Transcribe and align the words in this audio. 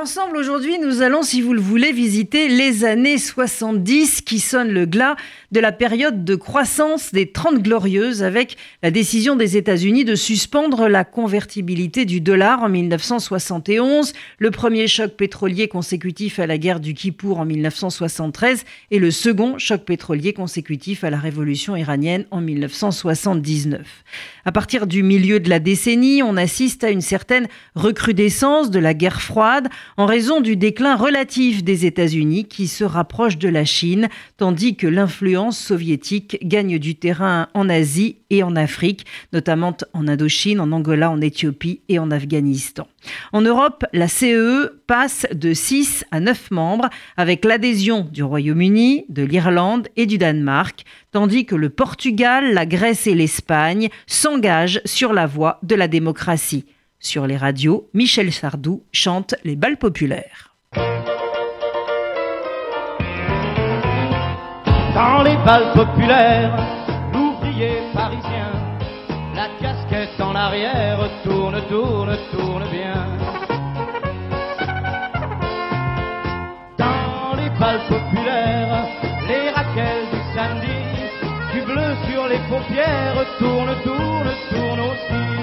ensemble 0.00 0.38
aujourd'hui, 0.38 0.78
nous 0.78 1.02
allons, 1.02 1.22
si 1.22 1.42
vous 1.42 1.52
le 1.52 1.60
voulez, 1.60 1.92
visiter 1.92 2.48
les 2.48 2.86
années 2.86 3.18
70 3.18 4.22
qui 4.22 4.40
sonnent 4.40 4.72
le 4.72 4.86
glas 4.86 5.14
de 5.52 5.60
la 5.60 5.72
période 5.72 6.24
de 6.24 6.36
croissance 6.36 7.12
des 7.12 7.30
30 7.30 7.62
glorieuses 7.62 8.22
avec 8.22 8.56
la 8.82 8.90
décision 8.90 9.36
des 9.36 9.58
États-Unis 9.58 10.06
de 10.06 10.14
suspendre 10.14 10.88
la 10.88 11.04
convertibilité 11.04 12.06
du 12.06 12.22
dollar 12.22 12.62
en 12.62 12.70
1971, 12.70 14.14
le 14.38 14.50
premier 14.50 14.86
choc 14.86 15.16
pétrolier 15.16 15.68
consécutif 15.68 16.38
à 16.38 16.46
la 16.46 16.56
guerre 16.56 16.80
du 16.80 16.94
Kippour 16.94 17.38
en 17.38 17.44
1973 17.44 18.64
et 18.90 18.98
le 18.98 19.10
second 19.10 19.58
choc 19.58 19.84
pétrolier 19.84 20.32
consécutif 20.32 21.04
à 21.04 21.10
la 21.10 21.18
révolution 21.18 21.76
iranienne 21.76 22.24
en 22.30 22.40
1979. 22.40 23.82
À 24.46 24.52
partir 24.52 24.86
du 24.86 25.02
milieu 25.02 25.40
de 25.40 25.50
la 25.50 25.58
décennie, 25.58 26.22
on 26.22 26.38
assiste 26.38 26.84
à 26.84 26.90
une 26.90 27.02
certaine 27.02 27.48
recrudescence 27.74 28.70
de 28.70 28.78
la 28.78 28.94
guerre 28.94 29.20
froide 29.20 29.68
en 29.96 30.06
raison 30.06 30.40
du 30.40 30.56
déclin 30.56 30.96
relatif 30.96 31.64
des 31.64 31.86
États-Unis 31.86 32.44
qui 32.44 32.68
se 32.68 32.84
rapprochent 32.84 33.38
de 33.38 33.48
la 33.48 33.64
Chine, 33.64 34.08
tandis 34.36 34.76
que 34.76 34.86
l'influence 34.86 35.58
soviétique 35.58 36.38
gagne 36.42 36.78
du 36.78 36.94
terrain 36.94 37.48
en 37.54 37.68
Asie 37.68 38.16
et 38.30 38.42
en 38.42 38.56
Afrique, 38.56 39.06
notamment 39.32 39.76
en 39.92 40.08
Indochine, 40.08 40.60
en 40.60 40.72
Angola, 40.72 41.10
en 41.10 41.20
Éthiopie 41.20 41.80
et 41.88 41.98
en 41.98 42.10
Afghanistan. 42.10 42.86
En 43.32 43.40
Europe, 43.40 43.84
la 43.92 44.08
CEE 44.08 44.34
e 44.34 44.82
passe 44.86 45.26
de 45.32 45.52
6 45.52 46.04
à 46.10 46.20
9 46.20 46.50
membres 46.50 46.90
avec 47.16 47.44
l'adhésion 47.44 48.06
du 48.10 48.22
Royaume-Uni, 48.22 49.04
de 49.08 49.22
l'Irlande 49.22 49.88
et 49.96 50.06
du 50.06 50.18
Danemark, 50.18 50.84
tandis 51.12 51.46
que 51.46 51.54
le 51.54 51.70
Portugal, 51.70 52.52
la 52.52 52.66
Grèce 52.66 53.06
et 53.06 53.14
l'Espagne 53.14 53.88
s'engagent 54.06 54.80
sur 54.84 55.12
la 55.12 55.26
voie 55.26 55.58
de 55.62 55.74
la 55.74 55.88
démocratie. 55.88 56.64
Sur 57.02 57.26
les 57.26 57.38
radios, 57.38 57.88
Michel 57.94 58.30
Sardou 58.30 58.82
chante 58.92 59.34
les 59.42 59.56
balles 59.56 59.78
populaires. 59.78 60.54
Dans 64.94 65.22
les 65.22 65.36
balles 65.46 65.72
populaires, 65.72 66.54
l'ouvrier 67.14 67.78
parisien, 67.94 68.52
la 69.34 69.48
casquette 69.58 70.20
en 70.20 70.34
arrière 70.34 70.98
tourne, 71.24 71.62
tourne, 71.70 72.18
tourne 72.32 72.68
bien. 72.70 73.06
Dans 76.76 77.34
les 77.34 77.48
balles 77.58 77.86
populaires, 77.88 78.84
les 79.26 79.48
raquettes 79.48 80.10
du 80.12 80.20
samedi, 80.36 80.80
du 81.54 81.62
bleu 81.62 81.96
sur 82.10 82.28
les 82.28 82.40
paupières 82.50 83.24
tourne, 83.38 83.74
tourne, 83.84 84.34
tourne 84.50 84.80
aussi. 84.80 85.39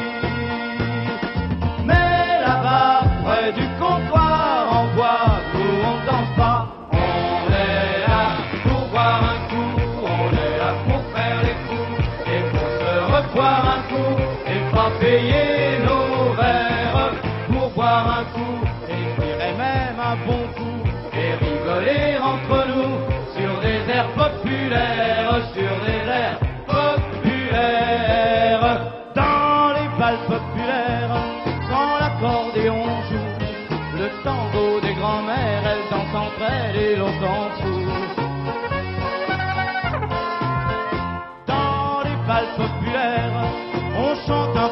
Revoir 13.27 13.77
un 13.77 13.81
coup 13.93 14.21
et 14.45 14.75
pas 14.75 14.91
payer 14.99 15.56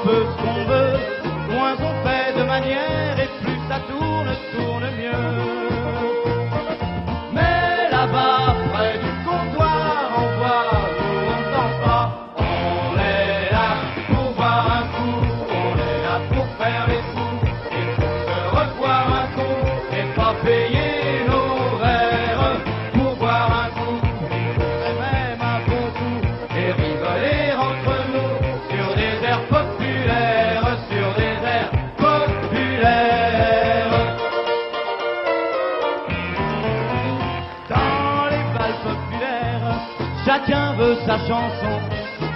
chante 0.04 0.55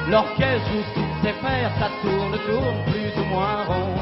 l'orchestre 0.09 0.69
joue 0.71 0.83
toutes 0.95 1.21
ses 1.23 1.33
frères, 1.33 1.71
ça 1.79 1.89
tourne, 2.01 2.37
tourne 2.47 2.83
plus 2.87 3.21
ou 3.21 3.25
moins 3.25 3.63
rond. 3.65 3.95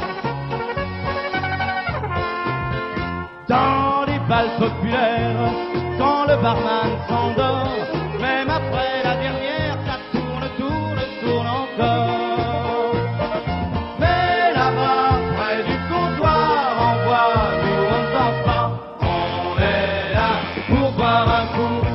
Dans 3.47 4.05
bal 4.27 4.49
populaire, 4.59 5.51
quand 5.97 6.25
le 6.27 6.35
barman 6.41 6.91
s'endort, 7.07 7.77
même 8.19 8.49
après 8.49 9.03
la 9.03 9.15
dernière, 9.15 9.77
ça 9.85 9.97
tourne, 10.11 10.49
tourne, 10.57 11.01
tourne 11.21 11.47
encore. 11.47 12.95
Mais 13.99 14.53
là-bas, 14.53 15.19
près 15.37 15.63
du 15.63 15.77
comptoir, 15.89 16.75
en 16.87 16.93
bois, 17.05 17.33
nous 17.63 17.83
on 17.95 18.01
ne 18.03 18.43
pas. 18.45 18.67
On 19.01 19.61
est 19.61 20.13
là 20.13 20.31
pour 20.67 20.91
boire 20.91 21.27
un 21.39 21.45
coup, 21.55 21.86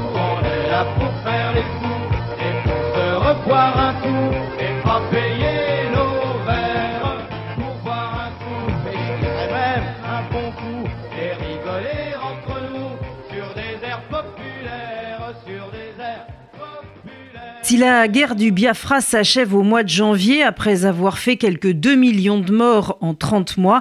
Si 17.73 17.79
la 17.79 18.07
guerre 18.07 18.37
du 18.37 18.53
Biafra 18.53 19.01
s'achève 19.01 19.55
au 19.55 19.63
mois 19.63 19.83
de 19.83 19.89
janvier, 19.89 20.43
après 20.43 20.85
avoir 20.85 21.17
fait 21.17 21.39
quelques 21.39 21.71
2 21.71 21.95
millions 21.95 22.39
de 22.39 22.53
morts 22.53 22.99
en 23.01 23.15
30 23.15 23.57
mois, 23.57 23.81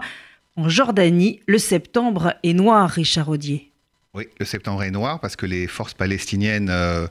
en 0.56 0.70
Jordanie, 0.70 1.42
le 1.46 1.58
septembre 1.58 2.36
est 2.42 2.54
noir, 2.54 2.90
Richard 2.90 3.28
Audier. 3.28 3.70
Oui, 4.14 4.28
le 4.40 4.46
septembre 4.46 4.84
est 4.84 4.92
noir 4.92 5.20
parce 5.20 5.36
que 5.36 5.46
les 5.46 5.68
forces 5.68 5.94
palestiniennes 5.94 6.70
euh, 6.70 7.06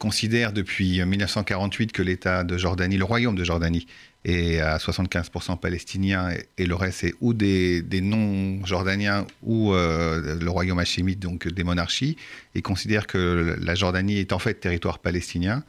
considèrent 0.00 0.52
depuis 0.52 1.00
1948 1.04 1.92
que 1.92 2.02
l'État 2.02 2.42
de 2.42 2.58
Jordanie, 2.58 2.96
le 2.96 3.04
royaume 3.04 3.36
de 3.36 3.44
Jordanie, 3.44 3.86
est 4.24 4.58
à 4.58 4.78
75% 4.78 5.60
palestinien 5.60 6.30
et, 6.56 6.66
le 6.66 6.74
reste 6.74 7.04
est 7.04 7.14
ou 7.20 7.32
des, 7.32 7.84
non-jordaniens 7.92 9.24
ou 9.44 9.72
euh, 9.72 10.34
le 10.34 10.50
royaume 10.50 10.80
hachémite, 10.80 11.20
donc 11.20 11.46
des 11.46 11.62
monarchies. 11.62 12.16
Ils 12.56 12.62
considèrent 12.62 13.06
que 13.06 13.56
la 13.62 13.76
Jordanie 13.76 14.18
est 14.18 14.32
en 14.32 14.40
fait 14.40 14.54
territoire 14.54 14.98
palestinien 14.98 15.62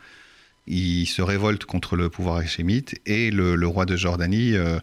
il 0.70 1.08
se 1.08 1.22
révolte 1.22 1.66
contre 1.66 1.96
le 1.96 2.10
pouvoir 2.10 2.38
hachémite 2.38 3.02
et 3.08 3.32
le, 3.32 3.68
roi 3.68 3.86
de 3.86 3.96
Jordanie 3.96 4.56
euh, 4.56 4.80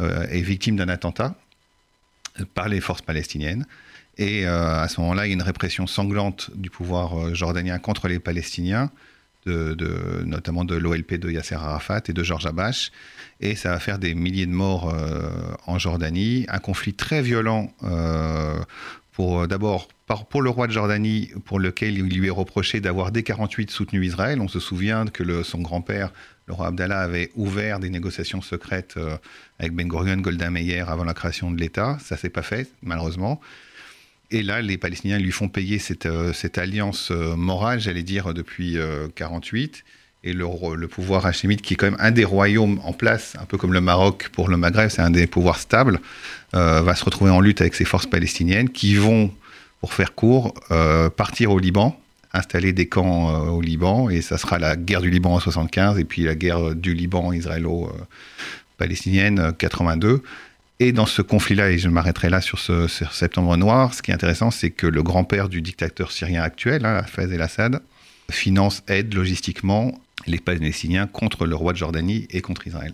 euh, 0.00 0.26
est 0.28 0.42
victime 0.42 0.76
d'un 0.76 0.88
attentat 0.88 1.36
par 2.54 2.68
les 2.68 2.80
forces 2.80 3.02
palestiniennes. 3.02 3.64
Et 4.16 4.46
euh, 4.46 4.80
à 4.80 4.88
ce 4.88 5.00
moment-là, 5.00 5.26
il 5.26 5.30
y 5.30 5.32
a 5.32 5.34
une 5.34 5.42
répression 5.42 5.86
sanglante 5.86 6.50
du 6.54 6.70
pouvoir 6.70 7.34
jordanien 7.34 7.78
contre 7.78 8.08
les 8.08 8.18
Palestiniens, 8.18 8.90
notamment 9.46 10.64
de 10.64 10.74
l'OLP 10.74 11.14
de 11.14 11.30
Yasser 11.30 11.54
Arafat 11.54 12.02
et 12.08 12.12
de 12.12 12.22
Georges 12.22 12.46
Abache. 12.46 12.90
Et 13.40 13.54
ça 13.54 13.70
va 13.70 13.78
faire 13.78 13.98
des 13.98 14.14
milliers 14.14 14.46
de 14.46 14.52
morts 14.52 14.94
en 15.66 15.78
Jordanie. 15.78 16.44
Un 16.48 16.58
conflit 16.58 16.92
très 16.92 17.22
violent 17.22 17.72
pour 19.12 19.48
d'abord 19.48 19.88
pour 20.16 20.42
le 20.42 20.50
roi 20.50 20.66
de 20.66 20.72
Jordanie, 20.72 21.30
pour 21.44 21.60
lequel 21.60 21.98
il 21.98 22.18
lui 22.18 22.28
est 22.28 22.30
reproché 22.30 22.80
d'avoir 22.80 23.12
dès 23.12 23.22
48 23.22 23.70
soutenu 23.70 24.04
Israël. 24.04 24.40
On 24.40 24.48
se 24.48 24.58
souvient 24.58 25.06
que 25.06 25.42
son 25.42 25.58
grand-père, 25.58 26.12
le 26.46 26.54
roi 26.54 26.68
Abdallah, 26.68 27.00
avait 27.00 27.30
ouvert 27.36 27.78
des 27.78 27.90
négociations 27.90 28.40
secrètes 28.40 28.94
euh, 28.96 29.16
avec 29.58 29.74
Ben 29.74 29.86
Gurion, 29.86 30.16
Golda 30.16 30.50
Meir 30.50 30.88
avant 30.88 31.04
la 31.04 31.12
création 31.12 31.50
de 31.50 31.60
l'État. 31.60 31.98
Ça 32.02 32.16
s'est 32.16 32.30
pas 32.30 32.42
fait, 32.42 32.70
malheureusement. 32.82 33.40
Et 34.30 34.42
là, 34.42 34.62
les 34.62 34.78
Palestiniens 34.78 35.18
lui 35.18 35.30
font 35.30 35.48
payer 35.48 35.78
cette, 35.78 36.06
euh, 36.06 36.32
alliance 36.56 37.10
euh, 37.10 37.36
morale, 37.36 37.80
j'allais 37.80 38.02
dire, 38.02 38.32
depuis 38.32 38.78
48. 39.14 39.84
et 40.24 40.32
le, 40.32 40.88
pouvoir 40.88 41.26
hachémite, 41.26 41.60
qui 41.60 41.74
est 41.74 41.76
quand 41.76 41.90
même 41.90 42.00
un 42.00 42.12
des 42.12 42.24
royaumes 42.24 42.80
en 42.82 42.94
place, 42.94 43.36
un 43.38 43.44
peu 43.44 43.58
comme 43.58 43.74
le 43.74 43.82
Maroc 43.82 44.30
pour 44.32 44.48
le 44.48 44.56
Maghreb, 44.56 44.88
c'est 44.88 45.02
un 45.02 45.10
des 45.10 45.26
pouvoirs 45.26 45.58
stables, 45.58 46.00
va 46.52 46.94
se 46.94 47.04
retrouver 47.04 47.30
en 47.30 47.40
lutte 47.40 47.60
avec 47.60 47.74
ces 47.74 47.84
forces 47.84 48.06
palestiniennes 48.06 48.70
qui 48.70 48.96
vont, 48.96 49.30
pour 49.80 49.94
faire 49.94 50.14
court, 50.14 50.54
euh, 50.70 51.10
partir 51.10 51.50
au 51.52 51.58
Liban, 51.58 52.00
installer 52.32 52.72
des 52.72 52.88
camps 52.88 53.30
euh, 53.30 53.50
au 53.50 53.60
Liban, 53.60 54.10
et 54.10 54.22
ça 54.22 54.38
sera 54.38 54.58
la 54.58 54.74
guerre 54.76 55.00
du 55.00 55.10
Liban 55.10 55.34
en 55.34 55.40
75, 55.40 55.98
et 55.98 56.04
puis 56.04 56.22
la 56.22 56.34
guerre 56.34 56.74
du 56.74 56.94
Liban 56.94 57.32
israélo-palestinienne 57.32 59.52
82. 59.56 60.22
Et 60.80 60.92
dans 60.92 61.06
ce 61.06 61.22
conflit-là, 61.22 61.70
et 61.70 61.78
je 61.78 61.88
m'arrêterai 61.88 62.30
là 62.30 62.40
sur 62.40 62.60
ce, 62.60 62.86
septembre 62.86 63.56
noir, 63.56 63.94
ce 63.94 64.02
qui 64.02 64.12
est 64.12 64.14
intéressant, 64.14 64.52
c'est 64.52 64.70
que 64.70 64.86
le 64.86 65.02
grand-père 65.02 65.48
du 65.48 65.60
dictateur 65.60 66.12
syrien 66.12 66.40
actuel, 66.42 66.86
hein, 66.86 67.02
el-Assad, 67.16 67.82
finance, 68.30 68.84
aide 68.86 69.12
logistiquement 69.14 69.98
les 70.26 70.38
Palestiniens 70.38 71.06
contre 71.06 71.46
le 71.46 71.56
roi 71.56 71.72
de 71.72 71.78
Jordanie 71.78 72.28
et 72.30 72.42
contre 72.42 72.66
Israël. 72.66 72.92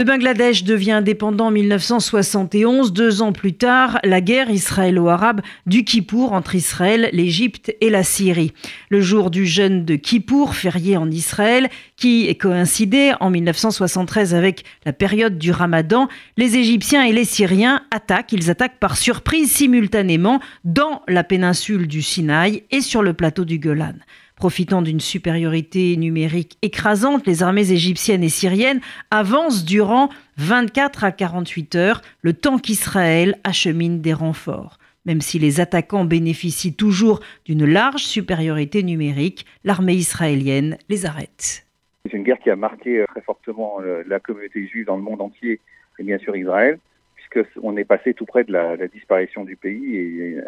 Le 0.00 0.06
Bangladesh 0.06 0.64
devient 0.64 0.92
indépendant 0.92 1.48
en 1.48 1.50
1971. 1.50 2.94
Deux 2.94 3.20
ans 3.20 3.34
plus 3.34 3.52
tard, 3.52 3.98
la 4.02 4.22
guerre 4.22 4.48
israélo-arabe 4.48 5.42
du 5.66 5.84
Kippour 5.84 6.32
entre 6.32 6.54
Israël, 6.54 7.10
l'Égypte 7.12 7.76
et 7.82 7.90
la 7.90 8.02
Syrie. 8.02 8.54
Le 8.88 9.02
jour 9.02 9.30
du 9.30 9.44
jeûne 9.44 9.84
de 9.84 9.96
Kippour, 9.96 10.54
férié 10.54 10.96
en 10.96 11.10
Israël, 11.10 11.68
qui 11.96 12.34
coïncidé 12.38 13.12
en 13.20 13.28
1973 13.28 14.34
avec 14.34 14.64
la 14.86 14.94
période 14.94 15.36
du 15.36 15.50
Ramadan, 15.50 16.08
les 16.38 16.56
Égyptiens 16.56 17.04
et 17.04 17.12
les 17.12 17.26
Syriens 17.26 17.82
attaquent. 17.90 18.32
Ils 18.32 18.48
attaquent 18.48 18.78
par 18.78 18.96
surprise 18.96 19.52
simultanément 19.52 20.40
dans 20.64 21.02
la 21.08 21.24
péninsule 21.24 21.86
du 21.86 22.00
Sinaï 22.00 22.62
et 22.70 22.80
sur 22.80 23.02
le 23.02 23.12
plateau 23.12 23.44
du 23.44 23.58
Golan. 23.58 23.96
Profitant 24.40 24.80
d'une 24.80 25.00
supériorité 25.00 25.98
numérique 25.98 26.56
écrasante, 26.62 27.26
les 27.26 27.42
armées 27.42 27.72
égyptiennes 27.72 28.22
et 28.22 28.30
syriennes 28.30 28.80
avancent 29.10 29.66
durant 29.66 30.08
24 30.38 31.04
à 31.04 31.12
48 31.12 31.74
heures, 31.74 32.00
le 32.22 32.32
temps 32.32 32.56
qu'Israël 32.56 33.36
achemine 33.44 34.00
des 34.00 34.14
renforts. 34.14 34.78
Même 35.04 35.20
si 35.20 35.38
les 35.38 35.60
attaquants 35.60 36.06
bénéficient 36.06 36.74
toujours 36.74 37.20
d'une 37.44 37.66
large 37.66 38.02
supériorité 38.02 38.82
numérique, 38.82 39.44
l'armée 39.62 39.92
israélienne 39.92 40.78
les 40.88 41.04
arrête. 41.04 41.66
C'est 42.06 42.16
une 42.16 42.22
guerre 42.22 42.38
qui 42.38 42.48
a 42.48 42.56
marqué 42.56 43.00
euh, 43.00 43.04
très 43.08 43.20
fortement 43.20 43.82
euh, 43.82 44.02
la 44.06 44.20
communauté 44.20 44.66
juive 44.66 44.86
dans 44.86 44.96
le 44.96 45.02
monde 45.02 45.20
entier 45.20 45.60
et 45.98 46.02
bien 46.02 46.16
sûr 46.16 46.34
Israël, 46.34 46.78
puisqu'on 47.14 47.76
est 47.76 47.84
passé 47.84 48.14
tout 48.14 48.24
près 48.24 48.44
de 48.44 48.52
la, 48.52 48.78
disparition 48.88 49.44
du 49.44 49.56
pays 49.56 49.96
et 49.96 50.38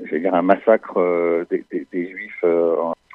un, 0.00 0.18
dire 0.18 0.34
un 0.34 0.42
massacre 0.42 0.98
euh, 0.98 1.44
des, 1.50 2.08
juifs 2.08 2.44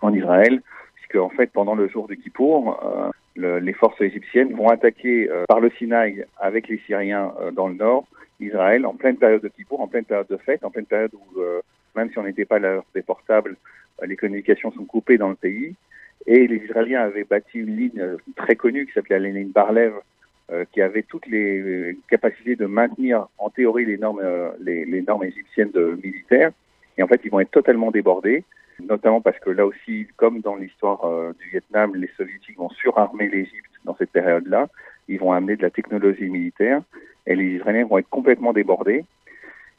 en 0.01 0.13
Israël, 0.13 0.61
puisque 0.95 1.15
en 1.15 1.29
fait 1.29 1.51
pendant 1.51 1.75
le 1.75 1.87
jour 1.87 2.07
de 2.07 2.15
Kippour, 2.15 3.11
euh, 3.39 3.59
les 3.59 3.73
forces 3.73 3.99
égyptiennes 3.99 4.53
vont 4.53 4.69
attaquer 4.69 5.29
euh, 5.29 5.45
par 5.47 5.59
le 5.59 5.71
Sinaï 5.71 6.25
avec 6.39 6.67
les 6.67 6.79
Syriens 6.85 7.33
euh, 7.41 7.51
dans 7.51 7.67
le 7.67 7.73
nord 7.73 8.05
Israël 8.39 8.85
en 8.85 8.93
pleine 8.93 9.17
période 9.17 9.41
de 9.41 9.47
Kippour, 9.47 9.81
en 9.81 9.87
pleine 9.87 10.05
période 10.05 10.27
de 10.27 10.37
fête, 10.37 10.63
en 10.63 10.69
pleine 10.69 10.85
période 10.85 11.11
où 11.13 11.39
même 11.95 12.09
si 12.11 12.17
on 12.17 12.23
n'était 12.23 12.45
pas 12.45 12.55
à 12.55 12.59
l'heure 12.59 12.83
des 12.93 13.03
portables, 13.03 13.55
les 14.03 14.15
communications 14.15 14.71
sont 14.71 14.83
coupées 14.83 15.17
dans 15.17 15.29
le 15.29 15.35
pays. 15.35 15.75
Et 16.25 16.47
les 16.47 16.57
Israéliens 16.57 17.01
avaient 17.01 17.23
bâti 17.23 17.59
une 17.59 17.77
ligne 17.77 18.03
très 18.35 18.55
connue 18.55 18.87
qui 18.87 18.93
s'appelait 18.93 19.19
la 19.19 19.29
ligne 19.29 19.51
Barlev, 19.51 19.93
qui 20.71 20.81
avait 20.81 21.03
toutes 21.03 21.27
les 21.27 21.95
capacités 22.09 22.55
de 22.55 22.65
maintenir 22.65 23.27
en 23.37 23.49
théorie 23.49 23.85
les 23.85 23.97
normes, 23.97 24.21
les, 24.59 24.83
les 24.83 25.01
normes 25.03 25.23
égyptiennes 25.23 25.71
de 25.71 25.97
militaires. 26.03 26.51
Et 26.97 27.03
en 27.03 27.07
fait, 27.07 27.21
ils 27.23 27.31
vont 27.31 27.39
être 27.39 27.51
totalement 27.51 27.91
débordés 27.91 28.43
notamment 28.79 29.21
parce 29.21 29.39
que 29.39 29.49
là 29.49 29.65
aussi, 29.65 30.07
comme 30.17 30.41
dans 30.41 30.55
l'histoire 30.55 31.05
euh, 31.05 31.33
du 31.39 31.49
Vietnam, 31.49 31.95
les 31.95 32.09
soviétiques 32.17 32.57
vont 32.57 32.69
surarmer 32.69 33.29
l'Égypte 33.29 33.71
dans 33.85 33.95
cette 33.95 34.11
période-là. 34.11 34.67
Ils 35.07 35.19
vont 35.19 35.31
amener 35.31 35.55
de 35.55 35.61
la 35.61 35.69
technologie 35.69 36.29
militaire 36.29 36.81
et 37.27 37.35
les 37.35 37.55
Israéliens 37.55 37.85
vont 37.85 37.97
être 37.97 38.09
complètement 38.09 38.53
débordés. 38.53 39.05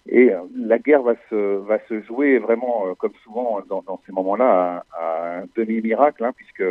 Et 0.08 0.32
euh, 0.32 0.40
la 0.56 0.78
guerre 0.78 1.02
va 1.02 1.14
se, 1.30 1.58
va 1.58 1.78
se 1.88 2.02
jouer 2.02 2.38
vraiment, 2.38 2.88
euh, 2.88 2.94
comme 2.94 3.14
souvent 3.22 3.60
dans, 3.68 4.00
ces 4.06 4.12
moments-là, 4.12 4.84
à, 4.92 5.38
un 5.38 5.44
demi-miracle, 5.56 6.24
hein, 6.24 6.32
puisque 6.36 6.64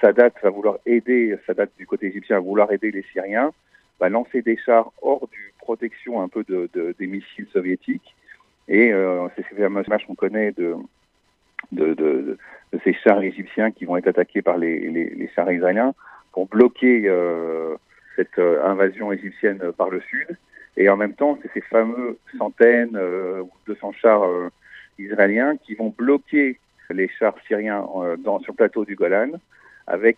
Sadat 0.00 0.30
va 0.42 0.50
vouloir 0.50 0.78
aider, 0.84 1.36
Sadat 1.46 1.66
du 1.78 1.86
côté 1.86 2.06
égyptien 2.06 2.36
va 2.36 2.42
vouloir 2.42 2.72
aider 2.72 2.90
les 2.90 3.04
Syriens, 3.12 3.52
va 4.00 4.08
lancer 4.08 4.42
des 4.42 4.56
chars 4.56 4.90
hors 5.00 5.28
du 5.28 5.54
protection 5.58 6.20
un 6.20 6.28
peu 6.28 6.42
de, 6.42 6.68
de 6.74 6.94
des 6.98 7.06
missiles 7.06 7.46
soviétiques. 7.52 8.16
Et 8.68 8.92
euh, 8.92 9.28
c'est 9.34 9.44
ces 9.48 9.56
fameuses 9.56 9.86
images 9.86 10.06
qu'on 10.06 10.14
connaît 10.14 10.52
de, 10.52 10.76
ces 12.84 12.94
chars 12.94 13.22
égyptiens 13.22 13.70
qui 13.70 13.84
vont 13.84 13.96
être 13.96 14.08
attaqués 14.08 14.42
par 14.42 14.58
les, 14.58 15.30
chars 15.34 15.50
israéliens 15.52 15.94
pour 16.32 16.46
bloquer 16.46 17.02
euh, 17.06 17.76
cette 18.16 18.38
euh, 18.38 18.64
invasion 18.64 19.12
égyptienne 19.12 19.60
par 19.76 19.90
le 19.90 20.00
sud. 20.00 20.36
Et 20.76 20.88
en 20.88 20.96
même 20.96 21.14
temps, 21.14 21.38
c'est 21.42 21.52
ces 21.52 21.60
fameux 21.60 22.18
centaines 22.38 22.96
euh, 22.96 23.42
ou 23.42 23.50
200 23.66 23.92
chars 23.92 24.24
euh, 24.24 24.48
israéliens 24.98 25.56
qui 25.56 25.74
vont 25.74 25.94
bloquer 25.96 26.58
les 26.90 27.08
chars 27.08 27.34
syriens 27.46 27.86
sur 28.22 28.52
le 28.52 28.54
plateau 28.54 28.84
du 28.84 28.96
Golan 28.96 29.32
avec 29.86 30.16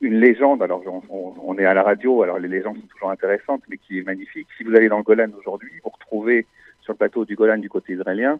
une 0.00 0.18
légende. 0.18 0.62
Alors, 0.62 0.82
on, 0.86 1.34
on, 1.42 1.58
est 1.58 1.64
à 1.64 1.74
la 1.74 1.82
radio, 1.82 2.22
alors 2.22 2.38
les 2.38 2.48
légendes 2.48 2.76
sont 2.76 2.86
toujours 2.86 3.10
intéressantes, 3.10 3.62
mais 3.68 3.76
qui 3.76 3.98
est 3.98 4.02
magnifique. 4.02 4.48
Si 4.56 4.64
vous 4.64 4.74
allez 4.74 4.88
dans 4.88 4.98
le 4.98 5.02
Golan 5.02 5.28
aujourd'hui, 5.38 5.72
vous 5.82 5.90
retrouvez 5.90 6.46
sur 6.84 6.92
le 6.92 6.98
plateau 6.98 7.24
du 7.24 7.34
Golan 7.34 7.58
du 7.58 7.68
côté 7.68 7.94
israélien 7.94 8.38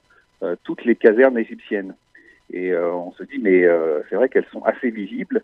toutes 0.63 0.85
les 0.85 0.95
casernes 0.95 1.39
égyptiennes. 1.39 1.95
Et 2.53 2.73
euh, 2.73 2.93
on 2.93 3.13
se 3.13 3.25
dit, 3.25 3.39
mais 3.39 3.65
euh, 3.65 4.01
c'est 4.09 4.17
vrai 4.17 4.29
qu'elles 4.29 4.47
sont 4.53 4.63
assez 4.65 4.91
visibles. 4.91 5.43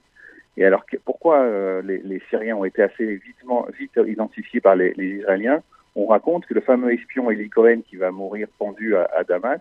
Et 0.57 0.65
alors, 0.65 0.85
pourquoi 1.05 1.41
euh, 1.41 1.83
les, 1.83 2.21
Syriens 2.29 2.57
ont 2.57 2.65
été 2.65 2.83
assez 2.83 3.17
vite 3.17 3.97
identifiés 4.07 4.61
par 4.61 4.77
les, 4.77 4.93
Israéliens? 4.99 5.63
On 5.97 6.07
raconte 6.07 6.47
que 6.47 6.55
le 6.55 6.61
fameux 6.61 6.93
espion 6.93 7.31
Eli 7.31 7.49
Cohen 7.49 7.81
qui 7.89 7.97
va 7.97 8.11
mourir 8.11 8.49
pendu 8.59 8.97
à, 8.97 9.09
à 9.17 9.25
Damas, 9.25 9.61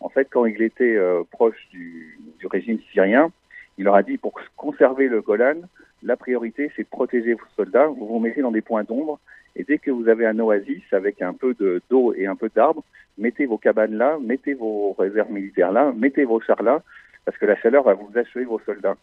en 0.00 0.08
fait, 0.08 0.28
quand 0.30 0.44
il 0.44 0.62
était 0.62 0.98
proche 1.30 1.56
du, 1.72 2.18
du, 2.38 2.46
régime 2.46 2.78
syrien, 2.92 3.32
il 3.78 3.84
leur 3.84 3.94
a 3.94 4.02
dit 4.02 4.18
pour 4.18 4.34
conserver 4.56 5.08
le 5.08 5.22
Golan, 5.22 5.62
la 6.02 6.16
priorité 6.16 6.70
c'est 6.76 6.82
de 6.82 6.88
protéger 6.88 7.34
vos 7.34 7.46
soldats. 7.56 7.86
Vous 7.86 8.06
vous 8.06 8.18
mettez 8.18 8.42
dans 8.42 8.50
des 8.50 8.62
points 8.62 8.84
d'ombre 8.84 9.18
et 9.56 9.64
dès 9.64 9.78
que 9.78 9.90
vous 9.90 10.08
avez 10.08 10.26
un 10.26 10.38
oasis 10.38 10.82
avec 10.92 11.22
un 11.22 11.32
peu 11.32 11.54
d'eau 11.88 12.12
et 12.14 12.26
un 12.26 12.36
peu 12.36 12.50
d'arbres, 12.54 12.84
mettez 13.16 13.46
vos 13.46 13.56
cabanes 13.56 13.96
là, 13.96 14.18
mettez 14.20 14.52
vos 14.52 14.92
réserves 14.98 15.32
militaires 15.32 15.72
là, 15.72 15.92
mettez 15.96 16.24
vos 16.24 16.40
chars 16.40 16.62
là, 16.62 16.82
parce 17.24 17.38
que 17.38 17.46
la 17.46 17.56
chaleur 17.56 17.82
va 17.82 17.94
vous 17.94 18.10
achever 18.16 18.44
vos 18.44 18.60
soldats. 18.60 18.96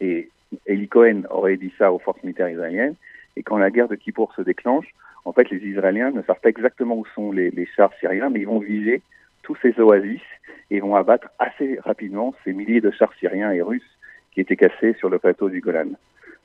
Et 0.00 0.30
Eli 0.66 0.86
Cohen 0.86 1.22
aurait 1.30 1.56
dit 1.56 1.72
ça 1.78 1.92
aux 1.92 1.98
forces 1.98 2.22
militaires 2.22 2.48
israéliennes. 2.48 2.94
Et 3.36 3.42
quand 3.42 3.58
la 3.58 3.70
guerre 3.70 3.88
de 3.88 3.96
Kippour 3.96 4.32
se 4.34 4.42
déclenche, 4.42 4.86
en 5.24 5.32
fait, 5.32 5.50
les 5.50 5.58
Israéliens 5.58 6.12
ne 6.12 6.22
savent 6.22 6.40
pas 6.40 6.48
exactement 6.48 6.96
où 6.96 7.04
sont 7.14 7.32
les, 7.32 7.68
chars 7.74 7.92
syriens, 7.98 8.30
mais 8.30 8.40
ils 8.40 8.46
vont 8.46 8.60
viser 8.60 9.02
tous 9.42 9.56
ces 9.60 9.78
oasis 9.80 10.22
et 10.70 10.80
vont 10.80 10.94
abattre 10.94 11.28
assez 11.40 11.78
rapidement 11.84 12.34
ces 12.44 12.52
milliers 12.52 12.80
de 12.80 12.92
chars 12.92 13.12
syriens 13.18 13.50
et 13.50 13.62
russes 13.62 13.95
qui 14.36 14.42
étaient 14.42 14.56
cassés 14.56 14.92
sur 14.98 15.08
le 15.08 15.18
plateau 15.18 15.48
du 15.48 15.62
Golan. 15.62 15.92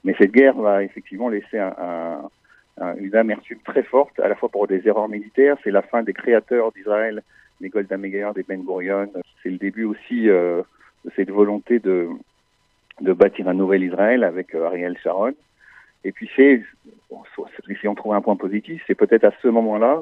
Mais 0.06 0.16
cette 0.18 0.32
guerre 0.32 0.56
va 0.56 0.82
effectivement 0.82 1.28
laisser 1.28 1.60
un, 1.60 2.22
un, 2.78 2.96
une 2.96 3.14
amertume 3.18 3.60
très 3.66 3.84
forte, 3.84 4.18
à 4.22 4.30
la 4.30 4.36
fois 4.36 4.48
pour 4.48 4.66
des 4.66 4.88
erreurs 4.88 5.10
militaires. 5.10 5.58
C'est 5.62 5.72
la 5.72 5.82
fin 5.82 6.02
des 6.02 6.14
créateurs 6.14 6.72
d'Israël, 6.72 7.22
des 7.60 7.68
Golda 7.68 7.98
Meir, 7.98 8.34
des 8.34 8.44
Ben 8.44 8.64
Gurion. 8.64 9.12
C'est 9.44 9.50
le 9.50 9.58
début 9.58 9.84
aussi 9.84 10.30
euh, 10.30 10.62
de 11.04 11.12
cette 11.18 11.32
volonté 11.32 11.80
de, 11.80 12.08
de 13.02 13.12
bâtir 13.12 13.50
un 13.50 13.56
nouvel 13.56 13.84
Israël 13.84 14.24
avec 14.24 14.56
euh, 14.56 14.68
Ariel 14.68 14.98
Sharon. 14.98 15.34
Et 16.06 16.14
puis 16.14 16.30
c'est, 16.38 16.64
si 17.82 17.88
on 17.90 17.96
trouve 17.96 18.14
un 18.14 18.22
point 18.22 18.38
positif, 18.38 18.82
c'est 18.88 18.96
peut-être 18.96 19.26
à 19.26 19.34
ce 19.42 19.50
moment-là 19.50 20.02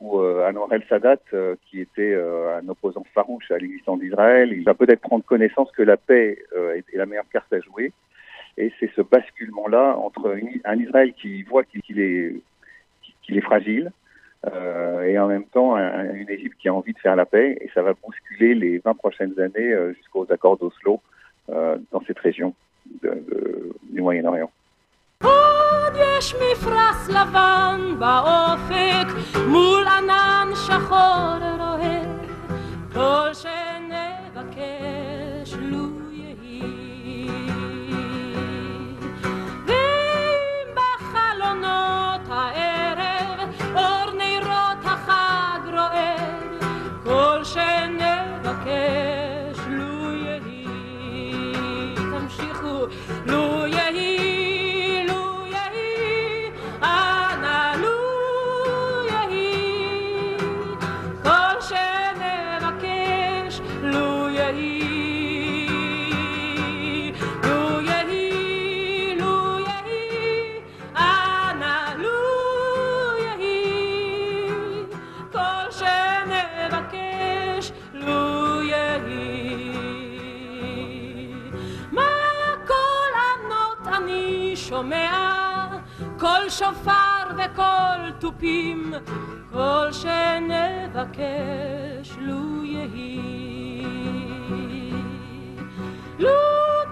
où 0.00 0.18
euh, 0.18 0.48
Anwar 0.48 0.72
el-Sadat, 0.72 1.20
euh, 1.34 1.56
qui 1.66 1.80
était 1.80 2.12
euh, 2.12 2.58
un 2.58 2.68
opposant 2.68 3.04
farouche 3.14 3.50
à 3.50 3.58
l'existence 3.58 4.00
d'Israël, 4.00 4.52
il 4.52 4.64
va 4.64 4.74
peut-être 4.74 5.00
prendre 5.00 5.24
connaissance 5.24 5.70
que 5.72 5.82
la 5.82 5.96
paix 5.96 6.38
est 6.74 6.96
la 6.96 7.06
meilleure 7.06 7.28
carte 7.30 7.52
à 7.52 7.60
jouer 7.60 7.92
et 8.56 8.72
c'est 8.80 8.90
ce 8.96 9.02
basculement-là 9.02 9.96
entre 9.96 10.36
un 10.64 10.78
Israël 10.78 11.12
qui 11.12 11.42
voit 11.44 11.64
qu'il 11.64 12.00
est, 12.00 12.40
fragile, 13.42 13.92
et 15.06 15.18
en 15.18 15.28
même 15.28 15.44
temps 15.44 15.76
une 15.76 16.28
Égypte 16.28 16.56
qui 16.60 16.68
a 16.68 16.74
envie 16.74 16.92
de 16.92 16.98
faire 16.98 17.14
la 17.14 17.24
paix, 17.24 17.56
et 17.60 17.70
ça 17.72 17.82
va 17.82 17.94
bousculer 17.94 18.54
les 18.54 18.78
20 18.78 18.94
prochaines 18.94 19.38
années 19.38 19.72
jusqu'aux 19.94 20.26
accords 20.32 20.58
d'Oslo 20.58 21.00
dans 21.48 22.02
cette 22.08 22.18
région 22.18 22.54
de, 23.02 23.72
du 23.88 24.02
Moyen-Orient. 24.02 24.50
עוד 25.90 25.98
יש 26.18 26.34
מפרש 26.34 27.08
לבן 27.08 27.94
באופק, 27.98 29.36
מול 29.46 29.86
ענן 29.88 30.48
שחור 30.54 31.38
רואה, 31.58 32.02
כל 32.92 33.30
שנבקר. 33.34 34.99
שופר 86.60 87.24
וקול 87.38 88.10
תופים, 88.18 88.94
כל 89.52 89.88
שנבקש 89.92 91.28
לו 92.18 92.64
יהי. 92.64 93.20
לו 96.18 96.30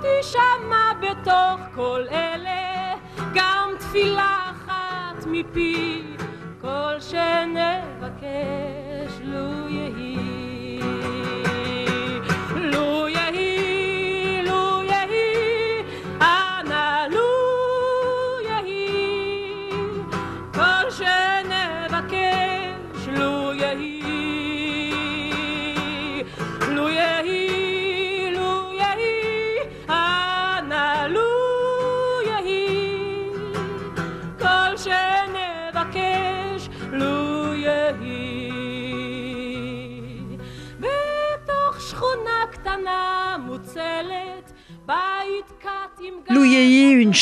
תשמע 0.03 0.93
בתוך 1.01 1.61
כל 1.75 2.03
אלה 2.11 2.95
גם 3.35 3.71
תפילה 3.79 4.51
אחת 4.51 5.27
מפי, 5.27 5.98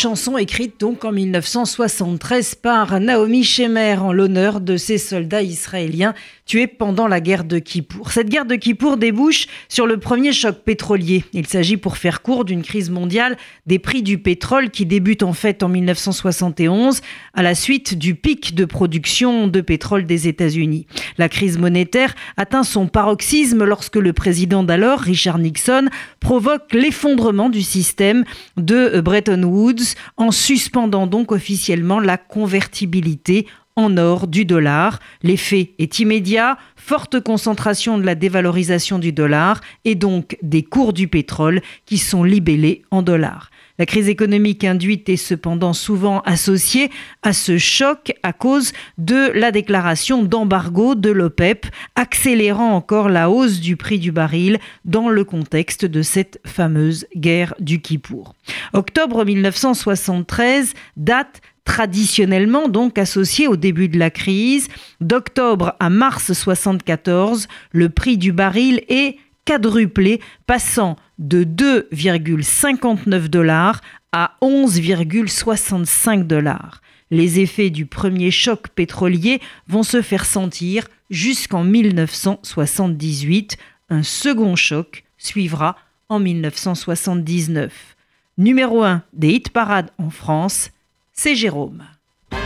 chanson 0.06 0.38
écrite 0.38 0.78
donc 0.78 1.04
en 1.04 1.10
1973 1.10 2.54
par 2.54 3.00
Naomi 3.00 3.42
Shemer 3.42 3.96
en 3.96 4.12
l'honneur 4.12 4.60
de 4.60 4.76
ces 4.76 4.98
soldats 4.98 5.42
israéliens 5.42 6.14
tués 6.46 6.68
pendant 6.68 7.08
la 7.08 7.20
guerre 7.20 7.44
de 7.44 7.58
Kippour. 7.58 8.12
Cette 8.12 8.30
guerre 8.30 8.46
de 8.46 8.54
Kippour 8.54 8.96
débouche 8.96 9.48
sur 9.68 9.86
le 9.86 9.98
premier 9.98 10.32
choc 10.32 10.62
pétrolier. 10.64 11.24
Il 11.32 11.46
s'agit 11.46 11.76
pour 11.76 11.96
faire 11.96 12.22
court 12.22 12.44
d'une 12.44 12.62
crise 12.62 12.88
mondiale 12.88 13.36
des 13.66 13.80
prix 13.80 14.02
du 14.02 14.18
pétrole 14.18 14.70
qui 14.70 14.86
débute 14.86 15.24
en 15.24 15.32
fait 15.32 15.62
en 15.62 15.68
1971 15.68 17.00
à 17.34 17.42
la 17.42 17.54
suite 17.54 17.98
du 17.98 18.14
pic 18.14 18.54
de 18.54 18.64
production 18.64 19.48
de 19.48 19.60
pétrole 19.60 20.06
des 20.06 20.28
États-Unis. 20.28 20.86
La 21.18 21.28
crise 21.28 21.58
monétaire 21.58 22.14
atteint 22.36 22.62
son 22.62 22.86
paroxysme 22.86 23.64
lorsque 23.64 23.96
le 23.96 24.12
président 24.12 24.62
d'alors, 24.62 25.00
Richard 25.00 25.38
Nixon, 25.38 25.88
provoque 26.20 26.72
l'effondrement 26.72 27.50
du 27.50 27.62
système 27.62 28.24
de 28.56 29.00
Bretton 29.00 29.42
Woods 29.42 29.94
en 30.16 30.30
suspendant 30.30 31.08
donc 31.08 31.32
officiellement 31.32 31.98
la 31.98 32.16
convertibilité 32.16 33.46
en 33.76 33.96
or 33.98 34.26
du 34.26 34.44
dollar. 34.44 34.98
L'effet 35.22 35.72
est 35.78 35.98
immédiat, 35.98 36.58
forte 36.76 37.20
concentration 37.20 37.98
de 37.98 38.04
la 38.04 38.14
dévalorisation 38.14 38.98
du 38.98 39.12
dollar 39.12 39.60
et 39.84 39.94
donc 39.94 40.38
des 40.42 40.62
cours 40.62 40.92
du 40.92 41.08
pétrole 41.08 41.60
qui 41.84 41.98
sont 41.98 42.24
libellés 42.24 42.82
en 42.90 43.02
dollars. 43.02 43.50
La 43.78 43.84
crise 43.84 44.08
économique 44.08 44.64
induite 44.64 45.10
est 45.10 45.16
cependant 45.16 45.74
souvent 45.74 46.22
associée 46.22 46.90
à 47.22 47.34
ce 47.34 47.58
choc 47.58 48.14
à 48.22 48.32
cause 48.32 48.72
de 48.96 49.30
la 49.34 49.52
déclaration 49.52 50.22
d'embargo 50.22 50.94
de 50.94 51.10
l'OPEP, 51.10 51.66
accélérant 51.94 52.72
encore 52.72 53.10
la 53.10 53.28
hausse 53.28 53.60
du 53.60 53.76
prix 53.76 53.98
du 53.98 54.12
baril 54.12 54.58
dans 54.86 55.10
le 55.10 55.24
contexte 55.24 55.84
de 55.84 56.00
cette 56.00 56.40
fameuse 56.46 57.06
guerre 57.14 57.54
du 57.60 57.82
Kippour. 57.82 58.34
Octobre 58.72 59.26
1973 59.26 60.72
date 60.96 61.42
traditionnellement 61.66 62.68
donc 62.68 62.96
associé 62.96 63.46
au 63.48 63.56
début 63.56 63.88
de 63.88 63.98
la 63.98 64.10
crise. 64.10 64.68
D'octobre 65.02 65.76
à 65.78 65.90
mars 65.90 66.32
74, 66.32 67.48
le 67.72 67.90
prix 67.90 68.16
du 68.16 68.32
baril 68.32 68.82
est 68.88 69.18
quadruplé, 69.44 70.20
passant 70.46 70.96
de 71.18 71.44
2,59 71.44 73.28
dollars 73.28 73.82
à 74.12 74.36
11,65 74.40 76.26
dollars. 76.26 76.80
Les 77.10 77.40
effets 77.40 77.70
du 77.70 77.84
premier 77.86 78.30
choc 78.30 78.68
pétrolier 78.68 79.40
vont 79.68 79.82
se 79.82 80.02
faire 80.02 80.24
sentir 80.24 80.88
jusqu'en 81.10 81.62
1978. 81.62 83.58
Un 83.90 84.02
second 84.02 84.56
choc 84.56 85.04
suivra 85.18 85.76
en 86.08 86.18
1979. 86.18 87.96
Numéro 88.38 88.82
1 88.82 89.02
des 89.12 89.28
hit 89.28 89.50
parades 89.50 89.90
en 89.98 90.10
France, 90.10 90.70
c'est 91.16 91.34
Jérôme. 91.34 91.82
La 92.30 92.38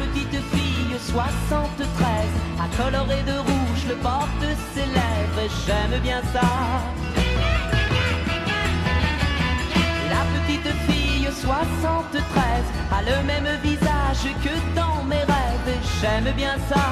petite 0.00 0.40
fille 0.52 0.96
73 0.98 1.88
a 2.60 2.68
coloré 2.82 3.22
de 3.22 3.38
rouge 3.38 3.86
le 3.88 3.94
bord 3.96 4.28
de 4.40 4.48
ses 4.74 4.86
lèvres 4.86 5.50
j'aime 5.66 5.98
bien 6.02 6.22
ça. 6.32 6.48
La 10.10 10.22
petite 10.34 10.72
fille 10.88 11.28
73 11.32 12.22
a 12.92 13.02
le 13.02 13.22
même 13.26 13.48
visage 13.62 14.26
que 14.44 14.54
dans 14.76 15.02
mes 15.04 15.16
rêves 15.16 15.78
j'aime 16.00 16.30
bien 16.36 16.56
ça. 16.68 16.84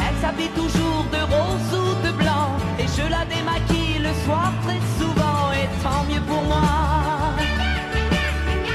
Elle 0.00 0.16
s'habille 0.20 0.50
toujours 0.50 1.04
de 1.12 1.18
rose 1.32 1.73
très 4.26 4.80
souvent 4.98 5.52
et 5.52 5.68
tant 5.82 6.04
mieux 6.08 6.20
pour 6.22 6.42
moi. 6.44 6.62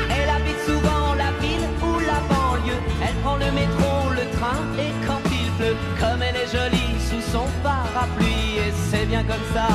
Elle 0.10 0.30
habite 0.30 0.62
souvent 0.66 1.16
la 1.16 1.32
ville 1.42 1.68
ou 1.82 2.00
la 2.00 2.20
banlieue. 2.30 2.82
Elle 3.02 3.16
prend 3.24 3.38
le 3.38 3.52
métro, 3.52 4.10
le 4.12 4.26
train 4.38 4.62
et 4.78 4.94
quand 5.08 5.22
il 5.32 5.50
pleut, 5.58 5.76
comme 6.00 6.22
elle 6.22 6.36
est 6.36 6.52
jolie 6.52 6.96
sous 7.10 7.22
son 7.32 7.46
parapluie 7.64 8.58
et 8.58 8.74
c'est 8.90 9.06
bien 9.06 9.24
comme 9.24 9.48
ça. 9.54 9.70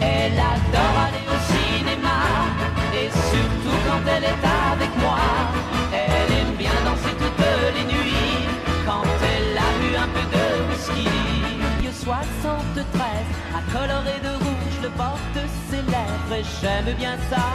Elle 0.00 0.38
adore 0.38 0.96
aller 1.06 1.24
au 1.34 1.40
cinéma 1.52 2.18
et 2.92 3.08
surtout 3.30 3.78
quand 3.88 4.02
elle 4.14 4.24
est 4.24 4.44
avec 4.72 4.92
moi. 4.98 5.18
Elle 5.92 6.32
aime 6.40 6.54
bien 6.58 6.76
danser 6.84 7.14
toutes 7.18 7.46
les 7.76 7.84
nuits 7.92 8.46
quand 8.84 9.06
elle 9.32 9.56
a 9.56 9.70
bu 9.80 9.96
un 9.96 10.08
peu 10.14 10.24
de 10.36 10.70
whisky. 10.70 11.08
73 12.04 13.35
a 13.56 13.62
coloré 13.72 14.16
de 14.22 14.32
rouge 14.44 14.78
le 14.82 14.90
bord 14.90 15.18
de 15.34 15.44
ses 15.68 15.82
lèvres 15.92 16.32
et 16.40 16.44
j'aime 16.60 16.94
bien 16.96 17.16
ça. 17.30 17.46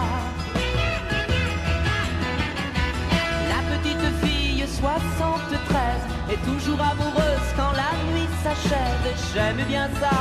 La 3.51 3.61
petite 3.71 4.07
fille 4.23 4.65
73 4.67 6.11
est 6.33 6.41
toujours 6.49 6.81
amoureuse 6.81 7.49
quand 7.55 7.73
la 7.83 7.91
nuit 8.09 8.29
s'achève 8.43 9.03
et 9.11 9.17
j'aime 9.33 9.61
bien 9.67 9.87
ça. 10.01 10.17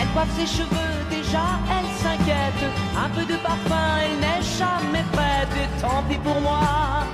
Elle 0.00 0.08
coiffe 0.14 0.34
ses 0.38 0.46
cheveux, 0.46 0.96
déjà 1.10 1.46
elle 1.74 1.90
s'inquiète. 2.02 2.64
Un 3.04 3.10
peu 3.10 3.24
de 3.32 3.38
parfum, 3.48 3.88
elle 4.02 4.18
n'est 4.24 4.44
jamais 4.58 5.04
prête 5.12 5.54
et 5.62 5.80
tant 5.80 6.02
pis 6.08 6.18
pour 6.18 6.40
moi. 6.40 7.04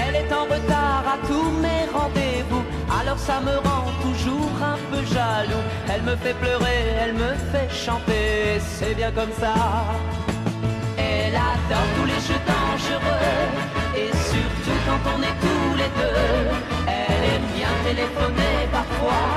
Elle 0.00 0.14
est 0.22 0.32
en 0.32 0.44
retard 0.44 1.04
à 1.14 1.26
tous 1.26 1.50
mes 1.64 1.84
rendez-vous, 1.92 2.64
alors 2.90 3.18
ça 3.18 3.40
me 3.40 3.56
rend 3.56 3.86
toujours 4.02 4.52
un 4.62 4.78
peu 4.90 5.04
jaloux. 5.06 5.64
Elle 5.88 6.02
me 6.02 6.16
fait 6.16 6.34
pleurer, 6.34 6.80
elle 7.00 7.14
me 7.14 7.34
fait 7.52 7.70
chanter, 7.70 8.60
c'est 8.60 8.94
bien 8.94 9.10
comme 9.12 9.32
ça. 9.38 9.54
Elle 10.96 11.34
adore 11.34 11.88
tous 11.96 12.06
les 12.06 12.20
jeux 12.26 12.42
dangereux, 12.46 13.38
et 13.94 14.10
surtout 14.30 14.78
quand 14.86 15.02
on 15.14 15.22
est 15.22 15.38
tous 15.46 15.76
les 15.76 15.90
deux. 16.00 16.48
Elle 16.86 17.24
aime 17.34 17.48
bien 17.56 17.72
téléphoner 17.84 18.56
parfois, 18.72 19.28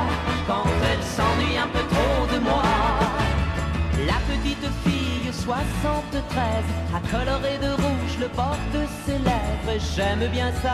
quand 0.48 0.70
elle 0.91 1.03
s'ennuie 1.03 1.58
un 1.58 1.67
peu 1.67 1.84
trop 1.93 2.25
de 2.34 2.39
moi. 2.43 2.63
La 4.08 4.20
petite 4.29 4.67
fille 4.84 5.31
73 5.31 6.41
a 6.96 7.00
coloré 7.12 7.58
de 7.62 7.72
rouge 7.72 8.17
le 8.20 8.27
bord 8.36 8.58
de 8.74 8.86
ses 9.05 9.20
lèvres 9.20 9.70
et 9.75 9.79
j'aime 9.96 10.27
bien 10.31 10.51
ça. 10.63 10.74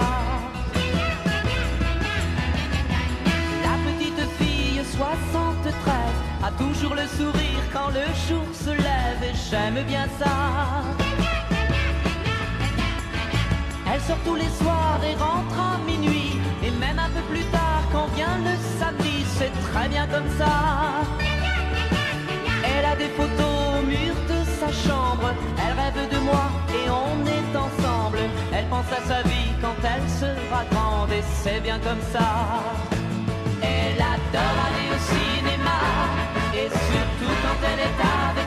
73 4.97 5.93
a 6.43 6.51
toujours 6.57 6.95
le 6.95 7.05
sourire 7.05 7.63
quand 7.71 7.89
le 7.89 8.05
jour 8.27 8.45
se 8.51 8.71
lève 8.71 9.21
et 9.21 9.35
j'aime 9.47 9.85
bien 9.85 10.07
ça. 10.19 10.33
Elle 13.93 14.01
sort 14.01 14.17
tous 14.25 14.35
les 14.35 14.51
soirs 14.59 14.99
et 15.03 15.13
rentre 15.13 15.59
à 15.59 15.77
minuit 15.85 16.39
et 16.63 16.71
même 16.71 16.97
un 16.97 17.09
peu 17.09 17.21
plus 17.31 17.45
tard 17.51 17.83
quand 17.91 18.07
vient 18.15 18.39
le 18.39 18.55
samedi, 18.79 19.23
c'est 19.37 19.53
très 19.69 19.87
bien 19.87 20.07
comme 20.07 20.29
ça. 20.35 20.55
Elle 22.65 22.85
a 22.85 22.95
des 22.95 23.11
photos 23.17 23.55
au 23.77 23.85
mur 23.85 24.15
de 24.31 24.39
sa 24.59 24.71
chambre. 24.87 25.29
Elle 25.61 25.75
rêve 25.79 26.09
de 26.09 26.19
moi 26.25 26.45
et 26.73 26.89
on 26.89 27.15
est 27.37 27.55
ensemble. 27.55 28.19
Elle 28.51 28.65
pense 28.65 28.91
à 28.91 29.01
sa 29.07 29.21
vie 29.29 29.51
quand 29.61 29.77
elle 29.83 30.09
sera 30.09 30.65
grande 30.71 31.11
et 31.11 31.23
c'est 31.43 31.61
bien 31.61 31.77
comme 31.79 32.01
ça. 32.11 33.06
Elle 34.29 34.39
adore 34.39 34.59
aller 34.67 34.89
au 34.91 34.99
cinéma 34.99 35.79
et 36.53 36.69
surtout 36.69 37.35
quand 37.43 37.59
elle 37.63 37.79
est 37.79 37.99
avec 38.29 38.46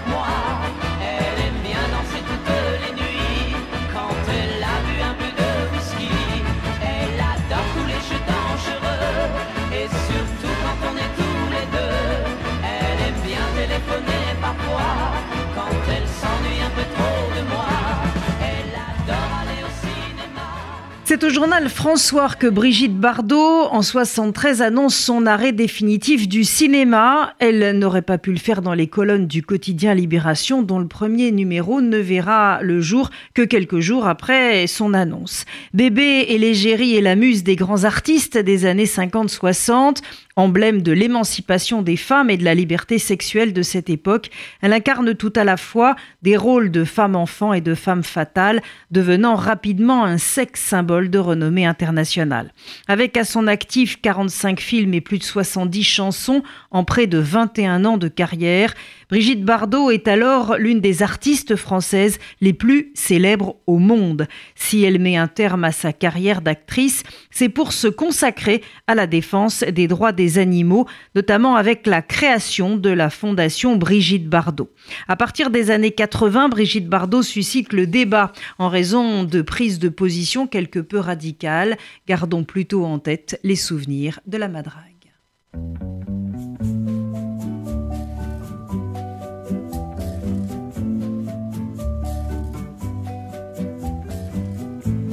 C'est 21.11 21.25
au 21.25 21.29
journal 21.29 21.69
François 21.69 22.29
que 22.29 22.47
Brigitte 22.47 22.97
Bardot, 22.97 23.64
en 23.73 23.83
73, 23.83 24.62
annonce 24.62 24.95
son 24.95 25.26
arrêt 25.26 25.50
définitif 25.50 26.29
du 26.29 26.45
cinéma. 26.45 27.35
Elle 27.40 27.76
n'aurait 27.76 28.00
pas 28.00 28.17
pu 28.17 28.31
le 28.31 28.38
faire 28.38 28.62
dans 28.62 28.75
les 28.75 28.87
colonnes 28.87 29.26
du 29.26 29.43
quotidien 29.43 29.93
Libération, 29.93 30.62
dont 30.62 30.79
le 30.79 30.87
premier 30.87 31.33
numéro 31.33 31.81
ne 31.81 31.99
verra 31.99 32.61
le 32.62 32.81
jour 32.81 33.11
que 33.35 33.43
quelques 33.43 33.81
jours 33.81 34.07
après 34.07 34.69
son 34.69 34.95
annonce. 34.95 35.47
Bébé 35.75 36.26
et 36.29 36.38
l'égérie 36.38 36.95
est 36.95 37.00
la 37.00 37.17
muse 37.17 37.43
des 37.43 37.57
grands 37.57 37.83
artistes 37.83 38.38
des 38.38 38.64
années 38.64 38.85
50-60. 38.85 39.97
Emblème 40.40 40.80
de 40.80 40.92
l'émancipation 40.92 41.82
des 41.82 41.99
femmes 41.99 42.30
et 42.30 42.38
de 42.38 42.44
la 42.44 42.54
liberté 42.54 42.99
sexuelle 42.99 43.52
de 43.52 43.61
cette 43.61 43.90
époque, 43.90 44.30
elle 44.62 44.73
incarne 44.73 45.14
tout 45.14 45.35
à 45.37 45.44
la 45.44 45.59
fois 45.59 45.97
des 46.23 46.38
rôles 46.38 46.70
de 46.70 46.85
femme 46.85 47.14
enfant 47.14 47.52
et 47.52 47.61
de 47.61 47.75
femme 47.75 48.02
fatale, 48.02 48.62
devenant 48.90 49.35
rapidement 49.35 50.02
un 50.02 50.16
sexe 50.16 50.62
symbole 50.62 51.11
de 51.11 51.18
renommée 51.18 51.66
internationale. 51.66 52.54
Avec 52.88 53.18
à 53.18 53.25
son 53.25 53.49
actif 53.49 54.00
45 54.00 54.61
films 54.61 54.94
et 54.94 55.02
plus 55.02 55.18
de 55.18 55.25
70 55.25 55.82
chansons 55.82 56.42
en 56.70 56.85
près 56.85 57.06
de 57.06 57.18
21 57.18 57.85
ans 57.85 57.99
de 57.99 58.09
carrière, 58.09 58.73
Brigitte 59.11 59.44
Bardot 59.44 59.90
est 59.90 60.09
alors 60.09 60.56
l'une 60.56 60.80
des 60.80 61.02
artistes 61.02 61.56
françaises 61.56 62.18
les 62.40 62.54
plus 62.54 62.92
célèbres 62.94 63.56
au 63.66 63.78
monde. 63.78 64.26
Si 64.54 64.85
elle 64.85 65.00
met 65.00 65.16
un 65.16 65.28
terme 65.28 65.64
à 65.64 65.73
sa 65.73 65.92
carrière 65.92 66.40
d'actrice, 66.40 67.02
c'est 67.30 67.50
pour 67.50 67.75
se 67.75 67.88
consacrer 67.88 68.62
à 68.87 68.94
la 68.94 69.06
défense 69.06 69.64
des 69.64 69.87
droits 69.87 70.12
des 70.12 70.30
animaux, 70.39 70.87
notamment 71.15 71.57
avec 71.57 71.87
la 71.87 72.03
création 72.03 72.77
de 72.77 72.91
la 72.91 73.11
fondation 73.11 73.77
Brigitte 73.77 74.29
Bardot. 74.29 74.71
À 75.09 75.17
partir 75.17 75.51
des 75.51 75.71
années 75.71 75.91
80, 75.93 76.49
Brigitte 76.49 76.89
Bardot 76.89 77.23
suscite 77.23 77.73
le 77.73 77.87
débat 77.87 78.33
en 78.59 78.69
raison 78.69 79.25
de 79.25 79.43
prises 79.43 79.79
de 79.79 79.89
position 79.89 80.47
quelque 80.47 80.79
peu 80.79 80.99
radicales. 80.99 81.77
Gardons 82.07 82.45
plutôt 82.45 82.85
en 82.85 82.99
tête 82.99 83.39
les 83.43 83.57
souvenirs 83.57 84.21
de 84.27 84.37
la 84.37 84.49
madrague. 84.49 84.87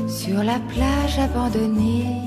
Sur 0.07 0.43
la 0.43 0.59
plage 0.59 1.19
abandonnée, 1.19 2.26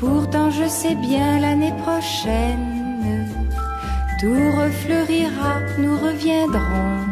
Pourtant 0.00 0.50
je 0.50 0.66
sais 0.66 0.94
bien 0.94 1.40
l'année 1.40 1.74
prochaine, 1.84 3.28
tout 4.18 4.50
refleurira, 4.60 5.60
nous 5.78 5.94
reviendrons. 5.94 7.04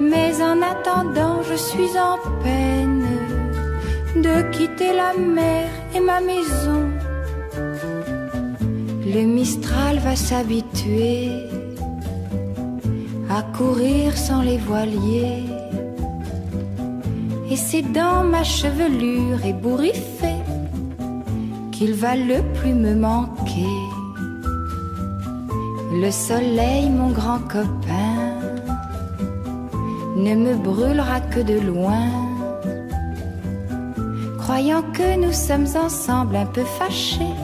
Mais 0.00 0.32
en 0.42 0.62
attendant, 0.62 1.42
je 1.42 1.54
suis 1.54 1.92
en 1.98 2.16
peine 2.42 3.06
de 4.16 4.50
quitter 4.50 4.94
la 4.96 5.12
mer 5.12 5.68
et 5.94 6.00
ma 6.00 6.20
maison. 6.22 6.84
Le 9.14 9.22
Mistral 9.26 9.98
va 9.98 10.16
s'habituer 10.16 11.28
à 13.28 13.42
courir 13.42 14.16
sans 14.16 14.40
les 14.40 14.56
voiliers. 14.56 15.44
Et 17.50 17.56
c'est 17.56 17.82
dans 17.92 18.24
ma 18.24 18.42
chevelure 18.42 19.44
ébouriffée 19.44 20.41
qu'il 21.72 21.94
va 21.94 22.14
le 22.14 22.40
plus 22.54 22.74
me 22.74 22.94
manquer. 22.94 23.78
Le 26.02 26.10
soleil, 26.10 26.88
mon 26.90 27.10
grand 27.10 27.40
copain, 27.40 28.14
ne 30.16 30.34
me 30.34 30.54
brûlera 30.54 31.20
que 31.20 31.40
de 31.40 31.58
loin. 31.58 32.08
Croyant 34.38 34.82
que 34.92 35.16
nous 35.24 35.32
sommes 35.32 35.70
ensemble 35.76 36.36
un 36.36 36.46
peu 36.46 36.64
fâchés 36.78 37.36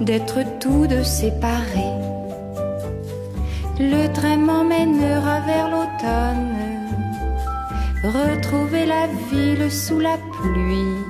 d'être 0.00 0.38
tous 0.58 0.86
deux 0.86 1.04
séparés. 1.04 1.96
Le 3.78 4.12
train 4.12 4.36
m'emmènera 4.36 5.40
vers 5.40 5.68
l'automne 5.70 6.60
retrouver 8.04 8.86
la 8.86 9.06
ville 9.30 9.70
sous 9.70 9.98
la 9.98 10.16
pluie. 10.32 11.09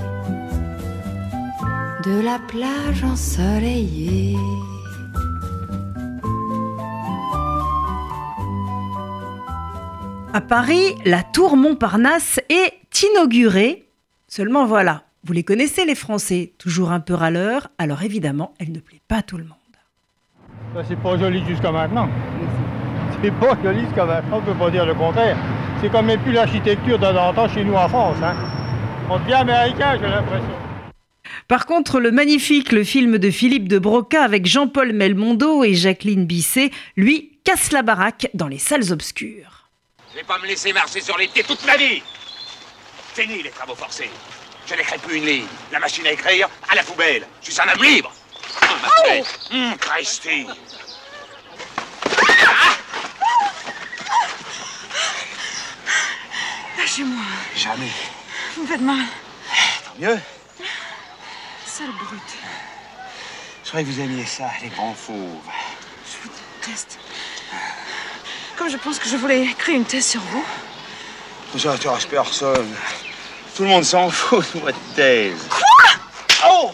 de 2.03 2.19
la 2.19 2.39
plage 2.39 3.03
ensoleillée. 3.03 4.37
À 10.33 10.41
Paris, 10.41 10.95
la 11.05 11.21
tour 11.21 11.57
Montparnasse 11.57 12.39
est 12.49 13.03
inaugurée. 13.03 13.89
Seulement 14.27 14.65
voilà, 14.65 15.03
vous 15.25 15.33
les 15.33 15.43
connaissez 15.43 15.85
les 15.85 15.93
Français, 15.95 16.53
toujours 16.57 16.91
un 16.91 17.01
peu 17.01 17.13
râleurs, 17.13 17.67
alors 17.77 18.01
évidemment, 18.01 18.53
elle 18.59 18.71
ne 18.71 18.79
plaît 18.79 19.01
pas 19.07 19.17
à 19.17 19.21
tout 19.21 19.37
le 19.37 19.43
monde. 19.43 19.57
Ben, 20.73 20.83
c'est 20.87 20.99
pas 20.99 21.17
joli 21.17 21.45
jusqu'à 21.45 21.71
maintenant. 21.71 22.09
C'est 23.21 23.31
pas 23.31 23.55
joli 23.61 23.81
jusqu'à 23.81 24.05
maintenant, 24.05 24.37
on 24.37 24.41
peut 24.41 24.57
pas 24.57 24.71
dire 24.71 24.85
le 24.85 24.95
contraire. 24.95 25.37
C'est 25.81 25.89
quand 25.89 26.03
même 26.03 26.19
plus 26.21 26.31
l'architecture 26.31 26.97
d'antan 26.97 27.47
chez 27.49 27.63
nous 27.63 27.73
en 27.73 27.89
France. 27.89 28.17
Hein. 28.23 28.35
On 29.09 29.19
devient 29.19 29.33
américain, 29.33 29.97
j'ai 30.01 30.07
l'impression. 30.07 30.60
Par 31.47 31.65
contre, 31.65 31.99
le 31.99 32.11
magnifique, 32.11 32.71
le 32.71 32.83
film 32.83 33.17
de 33.17 33.31
Philippe 33.31 33.67
de 33.67 33.79
Broca 33.79 34.23
avec 34.23 34.45
Jean-Paul 34.45 34.93
Melmondo 34.93 35.63
et 35.63 35.73
Jacqueline 35.73 36.25
Bisset, 36.25 36.71
lui, 36.95 37.39
casse 37.43 37.71
la 37.71 37.81
baraque 37.81 38.29
dans 38.33 38.47
les 38.47 38.59
salles 38.59 38.91
obscures. 38.91 39.69
Je 40.11 40.17
vais 40.17 40.23
pas 40.23 40.39
me 40.39 40.47
laisser 40.47 40.73
marcher 40.73 41.01
sur 41.01 41.17
les 41.17 41.27
pieds 41.27 41.43
toute 41.43 41.65
ma 41.65 41.77
vie. 41.77 42.01
Fini 43.13 43.41
les 43.43 43.49
travaux 43.49 43.75
forcés. 43.75 44.09
Je 44.67 44.75
n'écris 44.75 44.99
plus 44.99 45.17
une 45.17 45.25
ligne. 45.25 45.45
La 45.71 45.79
machine 45.79 46.05
à 46.05 46.11
écrire, 46.11 46.47
à 46.69 46.75
la 46.75 46.83
poubelle. 46.83 47.25
Je 47.41 47.51
suis 47.51 47.61
un 47.61 47.73
homme 47.73 47.83
libre. 47.83 48.11
Oh, 48.61 48.65
ma 48.81 49.03
tête. 49.09 49.39
Hum, 49.51 49.75
Christy. 49.79 50.45
Lâchez-moi, 56.77 57.23
Jamais. 57.55 57.91
vous 58.55 58.63
me 58.63 58.67
faites 58.67 58.81
mal. 58.81 59.05
Tant 59.85 59.91
mieux. 59.99 60.19
Sale 61.81 61.93
brute, 61.93 62.37
Je 63.63 63.69
croyais 63.69 63.85
que 63.87 63.91
vous 63.91 63.99
aimiez 64.01 64.25
ça, 64.25 64.51
les 64.61 64.69
grands 64.69 64.93
fauves. 64.93 65.15
je 65.15 66.17
vous 66.21 66.29
déteste. 66.61 66.99
Comme 68.55 68.69
je 68.69 68.77
pense 68.77 68.99
que 68.99 69.09
je 69.09 69.17
voulais 69.17 69.45
écrire 69.45 69.77
une 69.77 69.85
thèse 69.85 70.05
sur 70.05 70.21
vous. 70.21 70.45
Ça 71.57 71.71
intéresse 71.71 72.05
personne. 72.05 72.67
Tout 73.55 73.63
le 73.63 73.69
monde 73.69 73.83
s'en 73.83 74.11
fout 74.11 74.45
de 74.53 74.59
votre 74.59 74.77
thèse. 74.95 75.47
Quoi? 75.49 75.89
Oh 76.51 76.69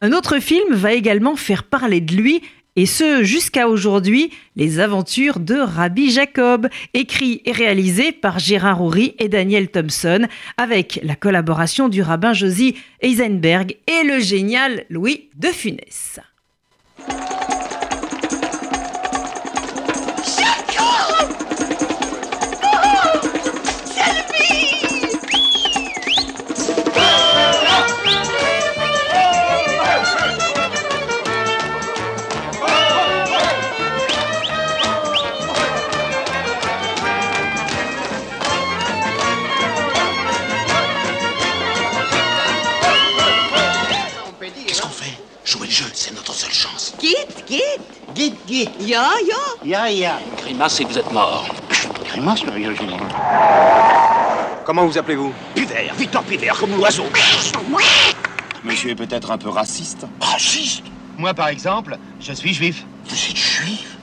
Un 0.00 0.12
autre 0.12 0.38
film 0.38 0.74
va 0.74 0.92
également 0.92 1.36
faire 1.36 1.64
parler 1.64 2.00
de 2.00 2.14
lui, 2.14 2.42
et 2.76 2.86
ce 2.86 3.24
jusqu'à 3.24 3.68
aujourd'hui, 3.68 4.30
Les 4.54 4.78
aventures 4.78 5.40
de 5.40 5.56
Rabbi 5.56 6.10
Jacob, 6.10 6.68
écrit 6.94 7.42
et 7.44 7.52
réalisé 7.52 8.12
par 8.12 8.38
Gérard 8.38 8.82
Houry 8.82 9.14
et 9.18 9.28
Daniel 9.28 9.68
Thompson, 9.68 10.26
avec 10.56 11.00
la 11.02 11.14
collaboration 11.14 11.88
du 11.88 12.02
rabbin 12.02 12.32
Josie 12.32 12.76
Eisenberg 13.00 13.76
et 13.86 14.06
le 14.06 14.20
génial 14.20 14.84
Louis 14.88 15.28
de 15.36 15.48
Funès. 15.48 16.20
Git, 48.16 48.34
git. 48.46 48.70
Ya, 48.80 49.12
ya. 49.28 49.42
Ya, 49.62 49.90
ya. 49.90 50.18
Grimace 50.38 50.80
et 50.80 50.84
vous 50.84 50.96
êtes 50.98 51.12
mort. 51.12 51.46
Grimace, 52.08 52.40
Comment 54.64 54.86
vous 54.86 54.96
appelez-vous? 54.96 55.34
Pivert, 55.54 55.94
Victor 55.94 56.22
Pivert, 56.22 56.58
comme 56.58 56.74
l'oiseau. 56.76 57.04
Monsieur 58.64 58.90
est 58.90 58.94
peut-être 58.94 59.30
un 59.30 59.36
peu 59.36 59.50
raciste. 59.50 60.06
Raciste? 60.18 60.84
Moi, 61.18 61.34
par 61.34 61.48
exemple, 61.48 61.98
je 62.18 62.32
suis 62.32 62.54
juif. 62.54 62.86
Vous 63.04 63.14
êtes 63.14 63.36
juif? 63.36 63.98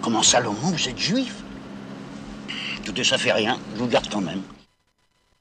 Comment 0.00 0.22
Salomon, 0.22 0.56
vous 0.62 0.88
êtes 0.88 0.98
juif? 0.98 1.34
Tout 2.86 3.04
ça 3.04 3.18
fait 3.18 3.32
rien, 3.32 3.58
je 3.74 3.80
vous 3.80 3.86
garde 3.86 4.08
quand 4.10 4.22
même. 4.22 4.40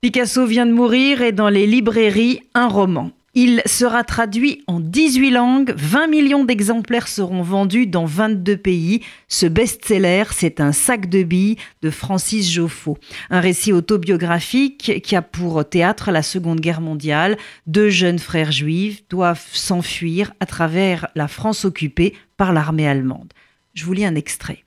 Picasso 0.01 0.45
vient 0.45 0.65
de 0.65 0.73
mourir 0.73 1.21
et 1.21 1.31
dans 1.31 1.47
les 1.47 1.65
librairies, 1.65 2.41
un 2.53 2.67
roman. 2.67 3.11
Il 3.39 3.61
sera 3.67 4.03
traduit 4.03 4.63
en 4.65 4.79
18 4.79 5.29
langues, 5.29 5.71
20 5.77 6.07
millions 6.07 6.43
d'exemplaires 6.43 7.07
seront 7.07 7.43
vendus 7.43 7.85
dans 7.85 8.05
22 8.05 8.57
pays. 8.57 9.01
Ce 9.27 9.45
best-seller, 9.45 10.23
c'est 10.31 10.59
un 10.59 10.71
sac 10.71 11.07
de 11.07 11.21
billes 11.21 11.57
de 11.83 11.91
Francis 11.91 12.51
Joffo. 12.51 12.97
Un 13.29 13.39
récit 13.39 13.73
autobiographique 13.73 15.03
qui 15.03 15.15
a 15.15 15.21
pour 15.21 15.63
théâtre 15.69 16.09
la 16.09 16.23
Seconde 16.23 16.61
Guerre 16.61 16.81
mondiale. 16.81 17.37
Deux 17.67 17.89
jeunes 17.89 18.17
frères 18.17 18.51
juifs 18.51 19.07
doivent 19.07 19.45
s'enfuir 19.53 20.33
à 20.39 20.47
travers 20.47 21.07
la 21.13 21.27
France 21.27 21.63
occupée 21.63 22.15
par 22.37 22.53
l'armée 22.53 22.87
allemande. 22.87 23.31
Je 23.75 23.85
vous 23.85 23.93
lis 23.93 24.05
un 24.05 24.15
extrait. 24.15 24.63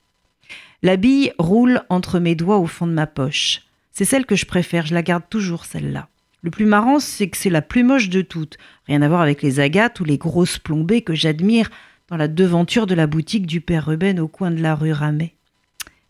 La 0.85 0.97
bille 0.97 1.33
roule 1.41 1.83
entre 1.89 2.21
mes 2.21 2.37
doigts 2.37 2.59
au 2.59 2.69
fond 2.69 2.87
de 2.87 2.93
ma 2.93 3.09
poche. 3.09 3.63
C'est 3.91 4.05
celle 4.05 4.27
que 4.27 4.37
je 4.37 4.47
préfère, 4.47 4.87
je 4.87 4.95
la 4.95 5.03
garde 5.03 5.25
toujours 5.29 5.65
celle-là. 5.65 6.07
Le 6.43 6.51
plus 6.51 6.65
marrant, 6.65 7.01
c'est 7.01 7.29
que 7.29 7.37
c'est 7.37 7.51
la 7.51 7.63
plus 7.63 7.85
moche 7.85 8.09
de 8.09 8.23
toutes. 8.23 8.57
Rien 8.87 9.03
à 9.03 9.09
voir 9.09 9.21
avec 9.21 9.43
les 9.43 9.61
agates 9.61 10.01
ou 10.01 10.05
les 10.05 10.19
grosses 10.19 10.59
plombées 10.59 11.03
que 11.03 11.15
j'admire 11.15 11.71
dans 12.09 12.17
la 12.17 12.29
devanture 12.29 12.87
de 12.87 12.95
la 12.95 13.07
boutique 13.07 13.47
du 13.47 13.61
père 13.61 13.87
Ruben 13.87 14.19
au 14.19 14.29
coin 14.29 14.51
de 14.51 14.61
la 14.61 14.75
rue 14.75 14.93
Ramet. 14.93 15.35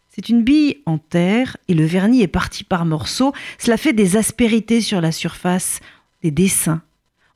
C'est 0.09 0.29
une 0.29 0.43
bille 0.43 0.79
en 0.87 0.99
terre 0.99 1.57
et 1.69 1.75
le 1.75 1.85
vernis 1.85 2.23
est 2.23 2.29
parti 2.29 2.65
par 2.65 2.85
morceaux. 2.85 3.33
Cela 3.59 3.77
fait 3.77 3.93
des 3.93 4.17
aspérités 4.17 4.81
sur 4.81 5.01
la 5.01 5.13
surface, 5.13 5.81
des 6.23 6.31
dessins. 6.31 6.83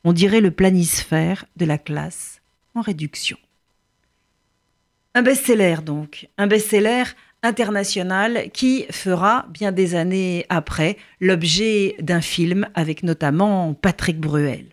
On 0.03 0.13
dirait 0.13 0.41
le 0.41 0.51
planisphère 0.51 1.45
de 1.57 1.65
la 1.65 1.79
classe 1.79 2.41
en 2.75 2.81
réduction. 2.81 3.39
Un 5.15 5.23
best-seller 5.23 5.77
donc, 5.85 6.29
un 6.39 6.47
best-seller 6.47 7.05
international 7.45 8.51
qui 8.53 8.87
fera 8.91 9.47
bien 9.51 9.71
des 9.71 9.95
années 9.95 10.47
après 10.49 10.97
l'objet 11.21 11.95
d'un 12.01 12.21
film 12.21 12.67
avec 12.75 13.05
notamment 13.05 13.75
Patrick 13.75 14.19
Bruel. 14.19 14.67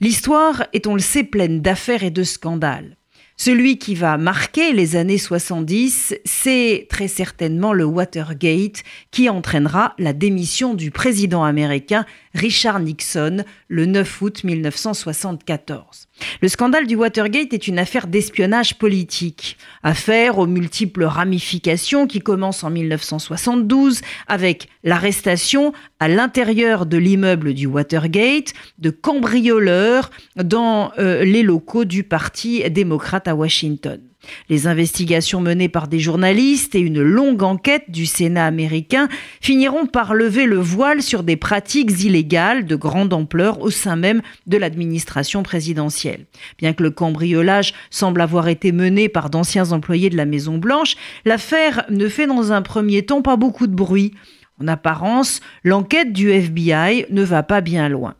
L'histoire 0.00 0.64
est, 0.72 0.88
on 0.88 0.94
le 0.94 1.00
sait, 1.00 1.22
pleine 1.22 1.60
d'affaires 1.60 2.02
et 2.02 2.10
de 2.10 2.24
scandales. 2.24 2.96
Celui 3.40 3.78
qui 3.78 3.94
va 3.94 4.18
marquer 4.18 4.72
les 4.72 4.96
années 4.96 5.16
70, 5.16 6.16
c'est 6.24 6.88
très 6.90 7.06
certainement 7.06 7.72
le 7.72 7.84
Watergate 7.84 8.82
qui 9.12 9.28
entraînera 9.28 9.94
la 9.98 10.12
démission 10.12 10.74
du 10.74 10.90
président 10.90 11.44
américain 11.44 12.04
Richard 12.34 12.80
Nixon 12.80 13.44
le 13.68 13.86
9 13.86 14.22
août 14.22 14.42
1974. 14.42 16.07
Le 16.40 16.48
scandale 16.48 16.86
du 16.86 16.96
Watergate 16.96 17.52
est 17.52 17.68
une 17.68 17.78
affaire 17.78 18.06
d'espionnage 18.06 18.78
politique, 18.78 19.56
affaire 19.82 20.38
aux 20.38 20.46
multiples 20.46 21.04
ramifications 21.04 22.06
qui 22.06 22.20
commence 22.20 22.64
en 22.64 22.70
1972 22.70 24.00
avec 24.26 24.68
l'arrestation 24.84 25.72
à 26.00 26.08
l'intérieur 26.08 26.86
de 26.86 26.96
l'immeuble 26.96 27.54
du 27.54 27.66
Watergate 27.66 28.52
de 28.78 28.90
cambrioleurs 28.90 30.10
dans 30.36 30.92
euh, 30.98 31.24
les 31.24 31.42
locaux 31.42 31.84
du 31.84 32.04
Parti 32.04 32.68
démocrate 32.70 33.28
à 33.28 33.34
Washington. 33.34 34.00
Les 34.48 34.66
investigations 34.66 35.40
menées 35.40 35.68
par 35.68 35.88
des 35.88 36.00
journalistes 36.00 36.74
et 36.74 36.80
une 36.80 37.02
longue 37.02 37.42
enquête 37.42 37.84
du 37.88 38.06
Sénat 38.06 38.46
américain 38.46 39.08
finiront 39.40 39.86
par 39.86 40.14
lever 40.14 40.46
le 40.46 40.58
voile 40.58 41.02
sur 41.02 41.22
des 41.22 41.36
pratiques 41.36 42.02
illégales 42.02 42.66
de 42.66 42.76
grande 42.76 43.12
ampleur 43.12 43.60
au 43.60 43.70
sein 43.70 43.96
même 43.96 44.22
de 44.46 44.56
l'administration 44.56 45.42
présidentielle. 45.42 46.26
Bien 46.58 46.72
que 46.72 46.82
le 46.82 46.90
cambriolage 46.90 47.74
semble 47.90 48.20
avoir 48.20 48.48
été 48.48 48.72
mené 48.72 49.08
par 49.08 49.30
d'anciens 49.30 49.72
employés 49.72 50.10
de 50.10 50.16
la 50.16 50.26
Maison 50.26 50.58
Blanche, 50.58 50.96
l'affaire 51.24 51.84
ne 51.90 52.08
fait 52.08 52.26
dans 52.26 52.52
un 52.52 52.62
premier 52.62 53.04
temps 53.04 53.22
pas 53.22 53.36
beaucoup 53.36 53.66
de 53.66 53.74
bruit. 53.74 54.12
En 54.60 54.66
apparence, 54.66 55.40
l'enquête 55.62 56.12
du 56.12 56.30
FBI 56.30 57.06
ne 57.10 57.22
va 57.22 57.42
pas 57.42 57.60
bien 57.60 57.88
loin. 57.88 58.14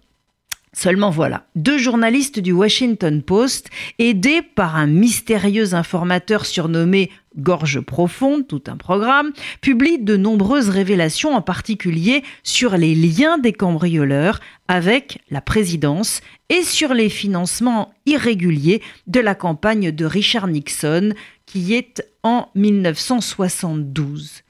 Seulement 0.81 1.11
voilà, 1.11 1.45
deux 1.57 1.77
journalistes 1.77 2.39
du 2.39 2.53
Washington 2.53 3.21
Post, 3.21 3.69
aidés 3.99 4.43
par 4.43 4.77
un 4.77 4.87
mystérieux 4.87 5.75
informateur 5.75 6.47
surnommé 6.47 7.11
Gorge 7.37 7.81
Profonde, 7.81 8.47
tout 8.47 8.63
un 8.69 8.77
programme, 8.77 9.33
publient 9.61 9.99
de 9.99 10.17
nombreuses 10.17 10.69
révélations, 10.69 11.35
en 11.35 11.43
particulier 11.43 12.23
sur 12.45 12.77
les 12.77 12.95
liens 12.95 13.39
des 13.39 13.53
cambrioleurs 13.53 14.39
avec 14.69 15.19
la 15.31 15.41
présidence 15.41 16.21
et 16.49 16.63
sur 16.63 16.95
les 16.95 17.09
financements 17.09 17.93
irréguliers 18.07 18.81
de 19.09 19.19
la 19.19 19.35
campagne 19.35 19.91
de 19.91 20.05
Richard 20.05 20.47
Nixon, 20.47 21.13
qui 21.45 21.75
est 21.75 22.09
en 22.23 22.51
1972. 22.55 24.45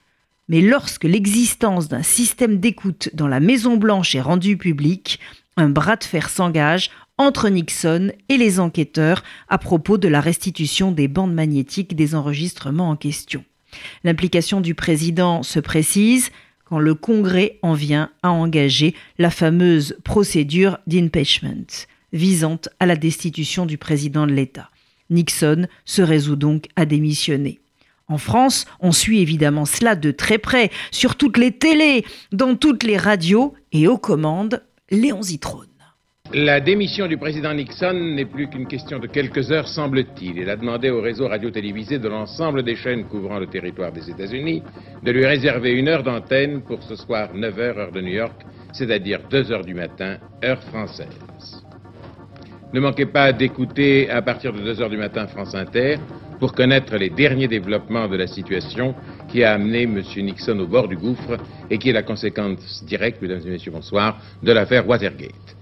Mais 0.51 0.61
lorsque 0.61 1.05
l'existence 1.05 1.89
d'un 1.89 2.03
système 2.03 2.59
d'écoute 2.59 3.09
dans 3.15 3.29
la 3.29 3.41
Maison 3.41 3.79
Blanche 3.79 4.15
est 4.15 4.21
rendue 4.21 4.59
publique, 4.59 5.21
un 5.59 5.69
bras 5.69 5.97
de 5.97 6.05
fer 6.05 6.31
s'engage 6.31 6.91
entre 7.19 7.49
Nixon 7.49 8.13
et 8.29 8.37
les 8.37 8.61
enquêteurs 8.61 9.25
à 9.49 9.59
propos 9.59 9.99
de 9.99 10.09
la 10.09 10.21
restitution 10.21 10.93
des 10.93 11.09
bandes 11.09 11.35
magnétiques 11.35 11.97
des 11.97 12.15
enregistrements 12.15 12.91
en 12.91 12.97
question. 12.97 13.45
L'implication 14.05 14.61
du 14.61 14.75
président 14.75 15.43
se 15.43 15.59
précise 15.59 16.31
quand 16.65 16.79
le 16.79 16.95
Congrès 16.95 17.59
en 17.63 17.75
vient 17.75 18.11
à 18.23 18.31
engager 18.31 18.95
la 19.19 19.31
fameuse 19.31 19.97
procédure 20.05 20.79
d'impeachment 20.87 21.67
visant 22.13 22.61
à 22.79 22.87
la 22.87 22.97
destitution 22.97 23.67
du 23.67 23.79
président 23.79 24.27
de 24.27 24.33
l'État. 24.33 24.71
Nixon 25.11 25.67
se 25.85 26.03
résout 26.03 26.37
donc 26.37 26.69
à 26.77 26.87
démissionner. 26.87 27.59
En 28.07 28.17
France, 28.17 28.65
on 28.81 28.93
suit 28.93 29.21
évidemment 29.21 29.67
cela 29.67 29.95
de 29.95 30.11
très 30.11 30.39
près, 30.39 30.71
sur 30.91 31.17
toutes 31.17 31.37
les 31.37 31.53
télés, 31.53 32.07
dans 32.33 32.55
toutes 32.55 32.83
les 32.83 32.97
radios 32.97 33.55
et 33.73 33.87
aux 33.87 33.99
commandes, 33.99 34.63
Léon 34.91 35.21
Zitrone. 35.21 35.67
La 36.33 36.61
démission 36.61 37.09
du 37.09 37.19
président 37.19 37.53
Nixon 37.53 37.93
n'est 37.93 38.25
plus 38.25 38.49
qu'une 38.49 38.67
question 38.67 38.99
de 38.99 39.07
quelques 39.07 39.53
heures, 39.53 39.69
semble-t-il. 39.69 40.39
Il 40.39 40.49
a 40.49 40.57
demandé 40.57 40.89
au 40.89 41.03
réseau 41.03 41.29
radio-télévisé 41.29 41.99
de 41.99 42.09
l'ensemble 42.09 42.63
des 42.63 42.75
chaînes 42.75 43.05
couvrant 43.05 43.39
le 43.39 43.49
territoire 43.49 43.93
des 43.93 44.09
États-Unis 44.09 44.63
de 45.03 45.13
lui 45.13 45.27
réserver 45.27 45.73
une 45.73 45.89
heure 45.89 46.03
d'antenne 46.03 46.63
pour 46.63 46.83
ce 46.83 46.97
soir 46.97 47.35
9h 47.35 47.61
heure 47.61 47.93
de 47.93 48.01
New 48.01 48.15
York, 48.15 48.41
c'est-à-dire 48.73 49.21
2 49.29 49.53
heures 49.53 49.65
du 49.65 49.75
matin, 49.75 50.17
heure 50.43 50.63
française. 50.63 51.63
Ne 52.73 52.81
manquez 52.81 53.07
pas 53.07 53.35
d'écouter 53.35 54.09
à 54.09 54.23
partir 54.23 54.55
de 54.55 54.61
2 54.61 54.81
heures 54.81 54.91
du 54.91 54.97
matin 54.97 55.27
France 55.27 55.55
Inter 55.55 55.97
pour 56.39 56.53
connaître 56.55 56.97
les 56.97 57.11
derniers 57.11 57.49
développements 57.49 58.09
de 58.09 58.17
la 58.17 58.27
situation 58.27 58.95
qui 59.31 59.43
a 59.45 59.55
amené 59.55 59.83
M. 59.83 60.03
Nixon 60.17 60.59
au 60.59 60.67
bord 60.67 60.89
du 60.89 60.97
gouffre 60.97 61.37
et 61.71 61.79
qui 61.79 61.91
est 61.91 61.93
la 61.93 62.03
conséquence 62.03 62.85
directe, 62.85 63.21
mesdames 63.21 63.43
et 63.47 63.51
messieurs, 63.51 63.73
bonsoir, 63.73 64.21
de 64.43 64.53
l'affaire 64.53 64.89
Watergate. 64.89 65.57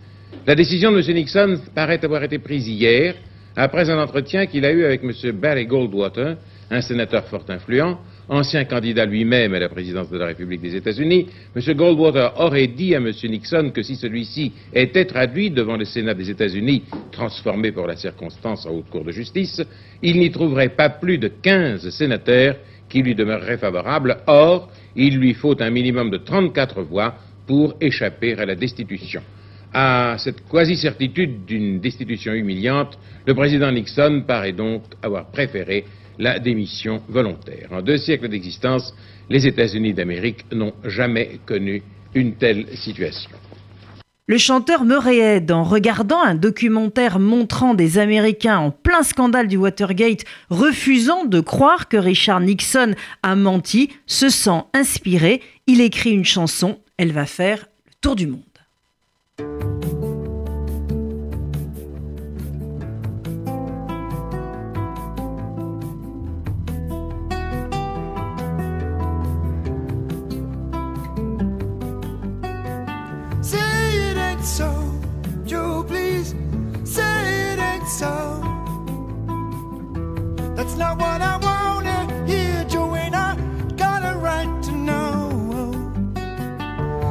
La 0.46 0.54
décision 0.54 0.92
de 0.92 1.00
M. 1.00 1.14
Nixon 1.14 1.58
paraît 1.74 2.04
avoir 2.04 2.22
été 2.22 2.38
prise 2.38 2.68
hier, 2.68 3.14
après 3.56 3.88
un 3.90 3.98
entretien 3.98 4.46
qu'il 4.46 4.64
a 4.64 4.70
eu 4.70 4.84
avec 4.84 5.02
M. 5.02 5.32
Barry 5.32 5.66
Goldwater, 5.66 6.36
un 6.70 6.80
sénateur 6.80 7.24
fort 7.24 7.44
influent, 7.48 7.98
ancien 8.28 8.64
candidat 8.64 9.06
lui-même 9.06 9.54
à 9.54 9.58
la 9.58 9.68
présidence 9.68 10.10
de 10.10 10.18
la 10.18 10.26
République 10.26 10.60
des 10.60 10.74
États-Unis, 10.76 11.26
M. 11.54 11.74
Goldwater 11.74 12.32
aurait 12.40 12.66
dit 12.66 12.94
à 12.94 12.98
M. 12.98 13.12
Nixon 13.24 13.70
que 13.70 13.82
si 13.82 13.96
celui-ci 13.96 14.52
était 14.74 15.04
traduit 15.04 15.50
devant 15.50 15.76
le 15.76 15.84
Sénat 15.84 16.14
des 16.14 16.30
États-Unis, 16.30 16.84
transformé 17.12 17.72
pour 17.72 17.86
la 17.86 17.96
circonstance 17.96 18.66
en 18.66 18.70
haute 18.70 18.90
cour 18.90 19.04
de 19.04 19.12
justice, 19.12 19.62
il 20.02 20.18
n'y 20.18 20.30
trouverait 20.30 20.70
pas 20.70 20.90
plus 20.90 21.18
de 21.18 21.28
15 21.28 21.88
sénateurs 21.90 22.56
qui 22.88 23.02
lui 23.02 23.14
demeureraient 23.14 23.58
favorables. 23.58 24.18
Or, 24.26 24.70
il 24.94 25.18
lui 25.18 25.34
faut 25.34 25.60
un 25.60 25.70
minimum 25.70 26.10
de 26.10 26.18
34 26.18 26.82
voix 26.82 27.14
pour 27.46 27.76
échapper 27.80 28.34
à 28.34 28.44
la 28.44 28.54
destitution. 28.54 29.22
À 29.72 30.16
cette 30.18 30.48
quasi-certitude 30.48 31.44
d'une 31.44 31.80
destitution 31.80 32.32
humiliante, 32.32 32.98
le 33.26 33.34
président 33.34 33.70
Nixon 33.70 34.24
paraît 34.26 34.52
donc 34.52 34.82
avoir 35.02 35.30
préféré 35.30 35.84
la 36.18 36.38
démission 36.38 37.02
volontaire. 37.08 37.68
En 37.72 37.82
deux 37.82 37.98
siècles 37.98 38.28
d'existence, 38.28 38.94
les 39.28 39.46
États-Unis 39.46 39.94
d'Amérique 39.94 40.44
n'ont 40.52 40.74
jamais 40.84 41.40
connu 41.46 41.82
une 42.14 42.34
telle 42.34 42.66
situation. 42.76 43.36
Le 44.28 44.38
chanteur 44.38 44.84
Murray 44.84 45.18
Head, 45.18 45.52
en 45.52 45.62
regardant 45.62 46.20
un 46.20 46.34
documentaire 46.34 47.20
montrant 47.20 47.74
des 47.74 47.98
Américains 47.98 48.58
en 48.58 48.72
plein 48.72 49.04
scandale 49.04 49.46
du 49.46 49.56
Watergate 49.56 50.24
refusant 50.50 51.24
de 51.24 51.38
croire 51.38 51.88
que 51.88 51.96
Richard 51.96 52.40
Nixon 52.40 52.96
a 53.22 53.36
menti, 53.36 53.90
se 54.06 54.28
sent 54.28 54.64
inspiré. 54.74 55.42
Il 55.68 55.80
écrit 55.80 56.10
une 56.10 56.24
chanson. 56.24 56.78
Elle 56.96 57.12
va 57.12 57.24
faire 57.24 57.68
le 57.86 57.92
tour 58.00 58.16
du 58.16 58.26
monde. 58.26 58.42
So, 74.46 74.70
Joe, 75.44 75.84
please. 75.86 76.34
Say 76.84 77.52
it 77.52 77.58
ain't 77.58 77.88
so. 77.88 78.40
That's 80.54 80.76
not 80.76 80.98
what 80.98 81.20
I 81.20 81.36
wanna 81.42 82.26
hear, 82.26 82.64
Joe, 82.64 82.94
and 82.94 83.16
I 83.16 83.34
got 83.76 84.02
a 84.04 84.16
right 84.16 84.62
to 84.62 84.72
know. 84.72 86.12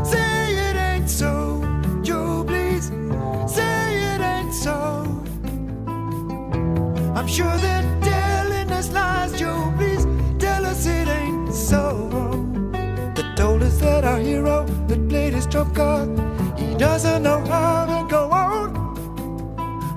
Say 0.04 0.56
it 0.69 0.76
ain't 0.78 1.10
so, 1.10 1.62
Joe, 2.04 2.45
please. 2.48 2.88
Say 3.48 4.13
it 4.13 4.21
ain't 4.21 4.54
so. 4.54 5.06
I'm 7.17 7.28
sure 7.28 7.58
they're 7.58 7.75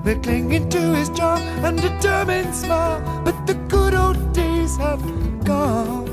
Clinging 0.09 0.69
to 0.69 0.95
his 0.95 1.07
charm 1.11 1.39
and 1.63 1.79
determined 1.79 2.55
smile, 2.55 2.99
but 3.23 3.45
the 3.45 3.53
good 3.69 3.93
old 3.93 4.33
days 4.33 4.75
have 4.77 4.99
gone. 5.45 6.05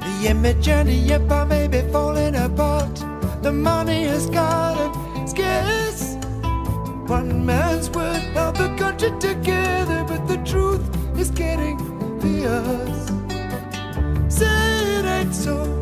The 0.00 0.28
image 0.28 0.68
and 0.68 0.88
the 0.88 1.12
empire 1.14 1.46
may 1.46 1.68
be 1.68 1.80
falling 1.90 2.36
apart. 2.36 2.94
The 3.42 3.52
money 3.52 4.04
has 4.04 4.26
gotten 4.26 5.26
scarce. 5.26 6.16
One 7.06 7.46
man's 7.46 7.88
word 7.90 8.08
held 8.12 8.17
the 8.68 8.76
country 8.76 9.10
together, 9.18 10.04
but 10.06 10.26
the 10.26 10.36
truth 10.44 10.82
is 11.18 11.30
getting 11.30 11.78
fierce. 12.20 13.10
Say 14.28 14.98
it 14.98 15.04
ain't 15.04 15.34
so, 15.34 15.77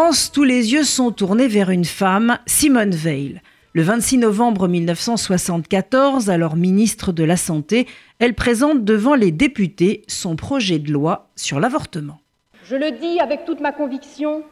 France, 0.00 0.30
tous 0.30 0.44
les 0.44 0.74
yeux 0.74 0.84
sont 0.84 1.10
tournés 1.10 1.48
vers 1.48 1.70
une 1.70 1.84
femme, 1.84 2.38
Simone 2.46 2.92
Veil. 2.92 3.40
Le 3.72 3.82
26 3.82 4.18
novembre 4.18 4.68
1974, 4.68 6.30
alors 6.30 6.54
ministre 6.54 7.10
de 7.10 7.24
la 7.24 7.36
Santé, 7.36 7.88
elle 8.20 8.34
présente 8.34 8.84
devant 8.84 9.16
les 9.16 9.32
députés 9.32 10.04
son 10.06 10.36
projet 10.36 10.78
de 10.78 10.92
loi 10.92 11.30
sur 11.34 11.58
l'avortement. 11.58 12.20
Je 12.62 12.76
le 12.76 12.92
dis 12.92 13.18
avec 13.18 13.44
toute 13.44 13.58
ma 13.58 13.72
conviction, 13.72 14.44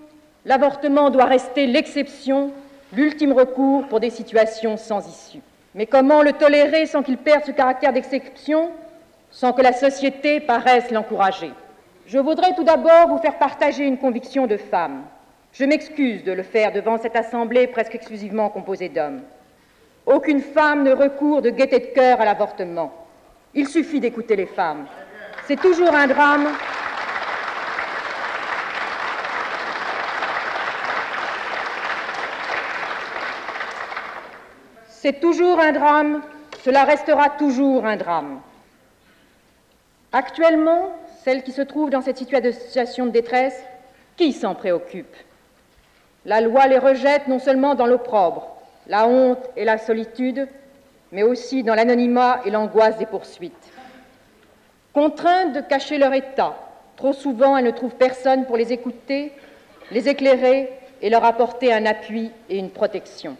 l'avortement 0.46 1.10
doit 1.10 1.26
rester 1.26 1.68
l'exception, 1.68 2.52
l'ultime 2.92 3.30
recours 3.30 3.86
pour 3.86 4.00
des 4.00 4.10
situations 4.10 4.76
sans 4.76 5.08
issue. 5.08 5.42
Mais 5.76 5.86
comment 5.86 6.22
le 6.22 6.32
tolérer 6.32 6.86
sans 6.86 7.04
qu'il 7.04 7.18
perde 7.18 7.44
ce 7.46 7.52
caractère 7.52 7.92
d'exception, 7.92 8.72
sans 9.30 9.52
que 9.52 9.62
la 9.62 9.72
société 9.72 10.40
paraisse 10.40 10.90
l'encourager? 10.90 11.52
Je 12.08 12.18
voudrais 12.18 12.56
tout 12.56 12.64
d'abord 12.64 13.06
vous 13.10 13.18
faire 13.18 13.38
partager 13.38 13.84
une 13.84 13.98
conviction 13.98 14.48
de 14.48 14.56
femme. 14.56 15.04
Je 15.52 15.64
m'excuse 15.64 16.24
de 16.24 16.32
le 16.32 16.42
faire 16.42 16.72
devant 16.72 16.98
cette 16.98 17.16
assemblée 17.16 17.66
presque 17.66 17.94
exclusivement 17.94 18.50
composée 18.50 18.88
d'hommes. 18.88 19.22
Aucune 20.04 20.40
femme 20.40 20.84
ne 20.84 20.92
recourt 20.92 21.42
de 21.42 21.50
gaieté 21.50 21.80
de 21.80 21.86
cœur 21.86 22.20
à 22.20 22.24
l'avortement. 22.24 22.92
Il 23.54 23.66
suffit 23.66 24.00
d'écouter 24.00 24.36
les 24.36 24.46
femmes. 24.46 24.86
C'est 25.46 25.60
toujours 25.60 25.94
un 25.94 26.06
drame. 26.06 26.48
C'est 34.88 35.20
toujours 35.20 35.60
un 35.60 35.72
drame, 35.72 36.22
cela 36.64 36.84
restera 36.84 37.30
toujours 37.30 37.86
un 37.86 37.96
drame. 37.96 38.40
Actuellement, 40.12 40.96
celles 41.22 41.44
qui 41.44 41.52
se 41.52 41.62
trouvent 41.62 41.90
dans 41.90 42.00
cette 42.00 42.18
situation 42.18 43.06
de 43.06 43.10
détresse, 43.10 43.62
qui 44.16 44.32
s'en 44.32 44.54
préoccupe? 44.54 45.14
La 46.26 46.40
loi 46.40 46.66
les 46.66 46.78
rejette 46.78 47.28
non 47.28 47.38
seulement 47.38 47.76
dans 47.76 47.86
l'opprobre, 47.86 48.48
la 48.88 49.06
honte 49.06 49.48
et 49.56 49.64
la 49.64 49.78
solitude, 49.78 50.48
mais 51.12 51.22
aussi 51.22 51.62
dans 51.62 51.76
l'anonymat 51.76 52.40
et 52.44 52.50
l'angoisse 52.50 52.98
des 52.98 53.06
poursuites. 53.06 53.52
Contraintes 54.92 55.52
de 55.52 55.60
cacher 55.60 55.98
leur 55.98 56.12
état, 56.12 56.56
trop 56.96 57.12
souvent 57.12 57.56
elles 57.56 57.64
ne 57.64 57.70
trouvent 57.70 57.94
personne 57.94 58.44
pour 58.44 58.56
les 58.56 58.72
écouter, 58.72 59.32
les 59.92 60.08
éclairer 60.08 60.72
et 61.00 61.10
leur 61.10 61.24
apporter 61.24 61.72
un 61.72 61.86
appui 61.86 62.32
et 62.50 62.58
une 62.58 62.70
protection. 62.70 63.36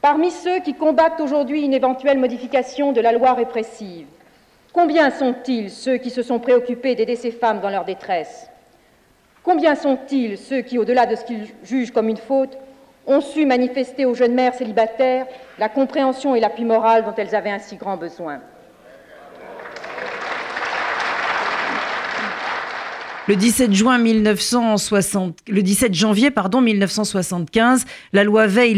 Parmi 0.00 0.30
ceux 0.30 0.60
qui 0.60 0.74
combattent 0.74 1.20
aujourd'hui 1.20 1.64
une 1.64 1.74
éventuelle 1.74 2.18
modification 2.18 2.92
de 2.92 3.00
la 3.00 3.10
loi 3.10 3.32
répressive, 3.32 4.06
combien 4.72 5.10
sont-ils 5.10 5.68
ceux 5.68 5.96
qui 5.96 6.10
se 6.10 6.22
sont 6.22 6.38
préoccupés 6.38 6.94
d'aider 6.94 7.16
ces 7.16 7.32
femmes 7.32 7.60
dans 7.60 7.70
leur 7.70 7.84
détresse? 7.84 8.51
Combien 9.44 9.74
sont-ils 9.74 10.38
ceux 10.38 10.62
qui, 10.62 10.78
au-delà 10.78 11.04
de 11.04 11.16
ce 11.16 11.24
qu'ils 11.24 11.48
jugent 11.64 11.90
comme 11.90 12.08
une 12.08 12.16
faute, 12.16 12.56
ont 13.06 13.20
su 13.20 13.44
manifester 13.44 14.04
aux 14.04 14.14
jeunes 14.14 14.34
mères 14.34 14.54
célibataires 14.54 15.26
la 15.58 15.68
compréhension 15.68 16.36
et 16.36 16.40
l'appui 16.40 16.64
moral 16.64 17.04
dont 17.04 17.14
elles 17.16 17.34
avaient 17.34 17.50
un 17.50 17.58
si 17.58 17.74
grand 17.76 17.96
besoin? 17.96 18.40
Le 23.26 23.34
17, 23.34 23.72
juin 23.72 23.98
1960, 23.98 25.38
le 25.48 25.62
17 25.62 25.94
janvier 25.94 26.30
pardon, 26.30 26.60
1975, 26.60 27.84
la 28.12 28.24
loi 28.24 28.46
Veil 28.46 28.74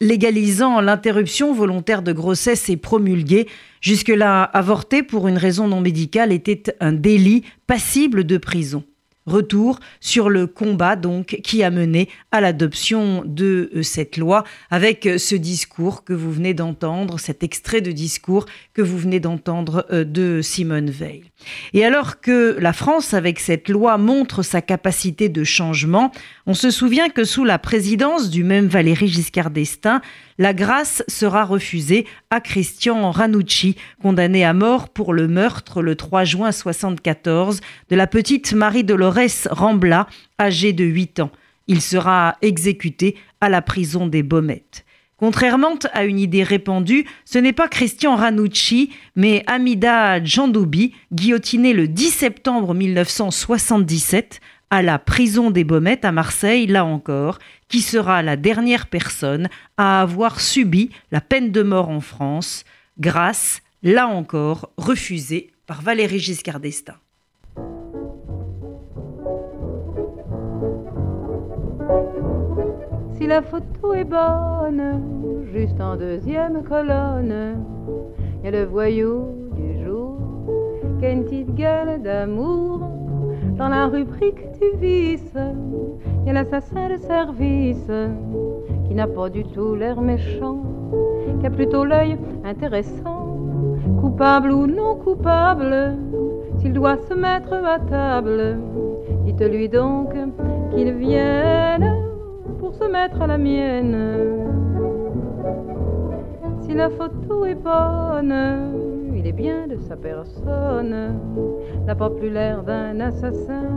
légalisant 0.00 0.80
l'interruption 0.80 1.52
volontaire 1.52 2.02
de 2.02 2.12
grossesse 2.12 2.68
est 2.68 2.76
promulguée. 2.76 3.48
Jusque-là, 3.80 4.44
avorter 4.44 5.02
pour 5.02 5.26
une 5.26 5.38
raison 5.38 5.66
non 5.66 5.80
médicale 5.80 6.32
était 6.32 6.74
un 6.80 6.92
délit 6.92 7.44
passible 7.66 8.24
de 8.24 8.36
prison. 8.36 8.84
Retour 9.26 9.80
sur 10.00 10.30
le 10.30 10.46
combat 10.46 10.94
donc 10.94 11.40
qui 11.42 11.64
a 11.64 11.70
mené 11.70 12.08
à 12.30 12.40
l'adoption 12.40 13.24
de 13.26 13.70
euh, 13.74 13.82
cette 13.82 14.16
loi 14.16 14.44
avec 14.70 15.04
euh, 15.04 15.18
ce 15.18 15.34
discours 15.34 16.04
que 16.04 16.12
vous 16.12 16.30
venez 16.30 16.54
d'entendre, 16.54 17.18
cet 17.18 17.42
extrait 17.42 17.80
de 17.80 17.90
discours 17.90 18.46
que 18.72 18.82
vous 18.82 18.96
venez 18.96 19.18
d'entendre 19.18 19.84
euh, 19.90 20.04
de 20.04 20.40
Simone 20.42 20.90
Veil. 20.90 21.24
Et 21.72 21.84
alors 21.84 22.20
que 22.20 22.56
la 22.60 22.72
France, 22.72 23.14
avec 23.14 23.40
cette 23.40 23.68
loi, 23.68 23.98
montre 23.98 24.42
sa 24.42 24.62
capacité 24.62 25.28
de 25.28 25.42
changement, 25.42 26.12
on 26.46 26.54
se 26.54 26.70
souvient 26.70 27.08
que 27.08 27.24
sous 27.24 27.44
la 27.44 27.58
présidence 27.58 28.30
du 28.30 28.44
même 28.44 28.68
Valéry 28.68 29.08
Giscard 29.08 29.50
d'Estaing, 29.50 30.00
la 30.38 30.54
grâce 30.54 31.02
sera 31.08 31.44
refusée 31.44 32.06
à 32.30 32.40
Christian 32.40 33.10
Ranucci, 33.10 33.74
condamné 34.00 34.44
à 34.44 34.54
mort 34.54 34.88
pour 34.88 35.12
le 35.12 35.26
meurtre 35.26 35.82
le 35.82 35.96
3 35.96 36.22
juin 36.22 36.50
1974 36.50 37.60
de 37.90 37.96
la 37.96 38.06
petite 38.06 38.52
Marie-Dolores 38.52 39.48
Rambla, 39.50 40.06
âgée 40.40 40.72
de 40.72 40.84
8 40.84 41.20
ans. 41.20 41.32
Il 41.66 41.80
sera 41.80 42.36
exécuté 42.42 43.16
à 43.40 43.48
la 43.48 43.60
prison 43.60 44.06
des 44.06 44.22
Baumettes. 44.22 44.84
Contrairement 45.18 45.78
à 45.94 46.04
une 46.04 46.18
idée 46.18 46.42
répandue, 46.42 47.06
ce 47.24 47.38
n'est 47.38 47.54
pas 47.54 47.68
Christian 47.68 48.16
Ranucci, 48.16 48.90
mais 49.16 49.42
Amida 49.46 50.22
Djandoubi, 50.22 50.92
guillotiné 51.10 51.72
le 51.72 51.88
10 51.88 52.10
septembre 52.10 52.74
1977 52.74 54.40
à 54.70 54.82
la 54.82 54.98
prison 54.98 55.50
des 55.50 55.64
Baumettes 55.64 56.04
à 56.04 56.12
Marseille, 56.12 56.66
là 56.66 56.84
encore, 56.84 57.38
qui 57.68 57.80
sera 57.80 58.22
la 58.22 58.36
dernière 58.36 58.86
personne 58.86 59.48
à 59.76 60.00
avoir 60.00 60.40
subi 60.40 60.90
la 61.12 61.20
peine 61.20 61.52
de 61.52 61.62
mort 61.62 61.88
en 61.88 62.00
France, 62.00 62.64
grâce, 62.98 63.62
là 63.82 64.08
encore, 64.08 64.70
refusée 64.76 65.52
par 65.66 65.82
Valéry 65.82 66.18
Giscard 66.18 66.60
d'Estaing. 66.60 66.96
Si 73.16 73.26
la 73.26 73.42
photo 73.42 73.94
est 73.94 74.04
bonne, 74.04 75.44
juste 75.52 75.80
en 75.80 75.96
deuxième 75.96 76.62
colonne, 76.64 77.64
y 78.44 78.48
a 78.48 78.50
le 78.50 78.64
voyou 78.64 79.50
du 79.56 79.84
jour 79.84 80.20
qui 80.98 81.06
a 81.06 81.10
une 81.10 81.24
petite 81.24 81.54
gueule 81.54 82.02
d'amour. 82.02 83.05
Dans 83.56 83.68
la 83.68 83.86
rubrique 83.86 84.52
du 84.60 84.78
vice, 84.78 85.34
il 86.20 86.26
y 86.26 86.30
a 86.30 86.32
l'assassin 86.34 86.90
de 86.90 86.98
service 86.98 87.90
qui 88.86 88.94
n'a 88.94 89.06
pas 89.06 89.30
du 89.30 89.44
tout 89.44 89.74
l'air 89.74 90.00
méchant, 90.02 90.62
qui 91.40 91.46
a 91.46 91.50
plutôt 91.50 91.84
l'œil 91.84 92.18
intéressant, 92.44 93.38
coupable 94.00 94.52
ou 94.52 94.66
non 94.66 94.96
coupable, 94.96 95.96
s'il 96.58 96.74
doit 96.74 96.98
se 97.08 97.14
mettre 97.14 97.54
à 97.54 97.78
table, 97.78 98.58
dites-lui 99.24 99.70
donc 99.70 100.14
qu'il 100.74 100.92
vienne 100.92 101.96
pour 102.60 102.74
se 102.74 102.84
mettre 102.84 103.22
à 103.22 103.26
la 103.26 103.38
mienne. 103.38 103.96
Si 106.66 106.74
la 106.74 106.90
photo 106.90 107.44
est 107.44 107.54
bonne, 107.54 108.34
il 109.14 109.24
est 109.24 109.32
bien 109.32 109.68
de 109.68 109.76
sa 109.88 109.94
personne, 109.94 111.14
n'a 111.86 111.94
pas 111.94 112.10
plus 112.10 112.28
l'air 112.28 112.64
d'un 112.64 112.98
assassin 112.98 113.68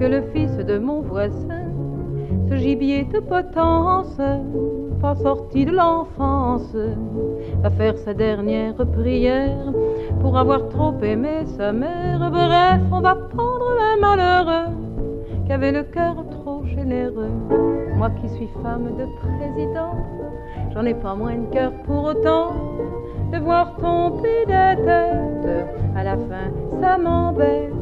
que 0.00 0.06
le 0.06 0.22
fils 0.32 0.56
de 0.56 0.78
mon 0.78 1.02
voisin. 1.02 1.66
Ce 2.48 2.56
gibier 2.56 3.04
de 3.04 3.20
potence, 3.20 4.16
pas 5.02 5.16
sorti 5.16 5.66
de 5.66 5.72
l'enfance, 5.72 6.74
va 7.62 7.70
faire 7.72 7.98
sa 7.98 8.14
dernière 8.14 8.74
prière 8.74 9.70
pour 10.22 10.38
avoir 10.38 10.66
trop 10.70 10.94
aimé 11.02 11.44
sa 11.58 11.72
mère. 11.72 12.30
Bref, 12.30 12.80
on 12.90 13.00
va 13.00 13.16
prendre 13.16 13.70
un 13.92 14.00
malheureux 14.00 14.74
qui 15.44 15.52
avait 15.52 15.72
le 15.72 15.82
cœur 15.82 16.14
trop 16.30 16.37
Moi 17.96 18.10
qui 18.10 18.28
suis 18.28 18.48
femme 18.62 18.90
de 18.96 19.06
président, 19.20 19.96
j'en 20.72 20.84
ai 20.84 20.94
pas 20.94 21.14
moins 21.16 21.36
de 21.36 21.46
cœur 21.52 21.72
pour 21.84 22.04
autant 22.04 22.52
de 23.32 23.38
voir 23.38 23.74
tomber 23.76 24.46
des 24.46 24.76
têtes. 24.84 25.66
À 25.96 26.04
la 26.04 26.16
fin, 26.16 26.52
ça 26.80 26.96
m'embête. 26.96 27.72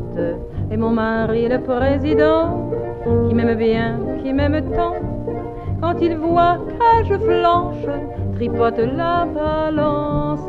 Et 0.71 0.77
mon 0.79 0.91
mari, 0.91 1.47
le 1.47 1.61
président, 1.61 2.71
qui 3.29 3.35
m'aime 3.35 3.59
bien, 3.59 4.01
qui 4.23 4.33
m'aime 4.33 4.63
tant, 4.75 4.95
quand 5.83 6.01
il 6.01 6.17
voit 6.17 6.59
que 6.67 7.05
je 7.05 7.19
flanche, 7.19 7.87
tripote 8.35 8.79
la 8.79 9.27
balance. 9.27 10.49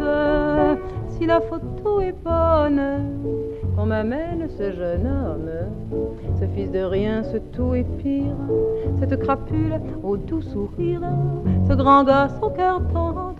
Si 1.09 1.25
la 1.25 1.41
photo 1.41 1.99
est 1.99 2.15
bonne, 2.23 2.81
on 3.77 3.85
m'amène 3.85 4.47
ce 4.57 4.71
jeune 4.71 5.05
homme, 5.05 5.49
ce 6.39 6.45
fils 6.55 6.71
de 6.71 6.79
rien, 6.79 7.23
ce 7.23 7.37
tout 7.37 7.75
est 7.75 7.83
pire, 7.83 8.35
cette 8.99 9.19
crapule 9.19 9.79
au 10.03 10.17
doux 10.17 10.41
sourire, 10.41 11.01
ce 11.67 11.73
grand 11.73 12.03
gosse 12.03 12.37
au 12.41 12.49
cœur 12.49 12.81
tendre 12.91 13.35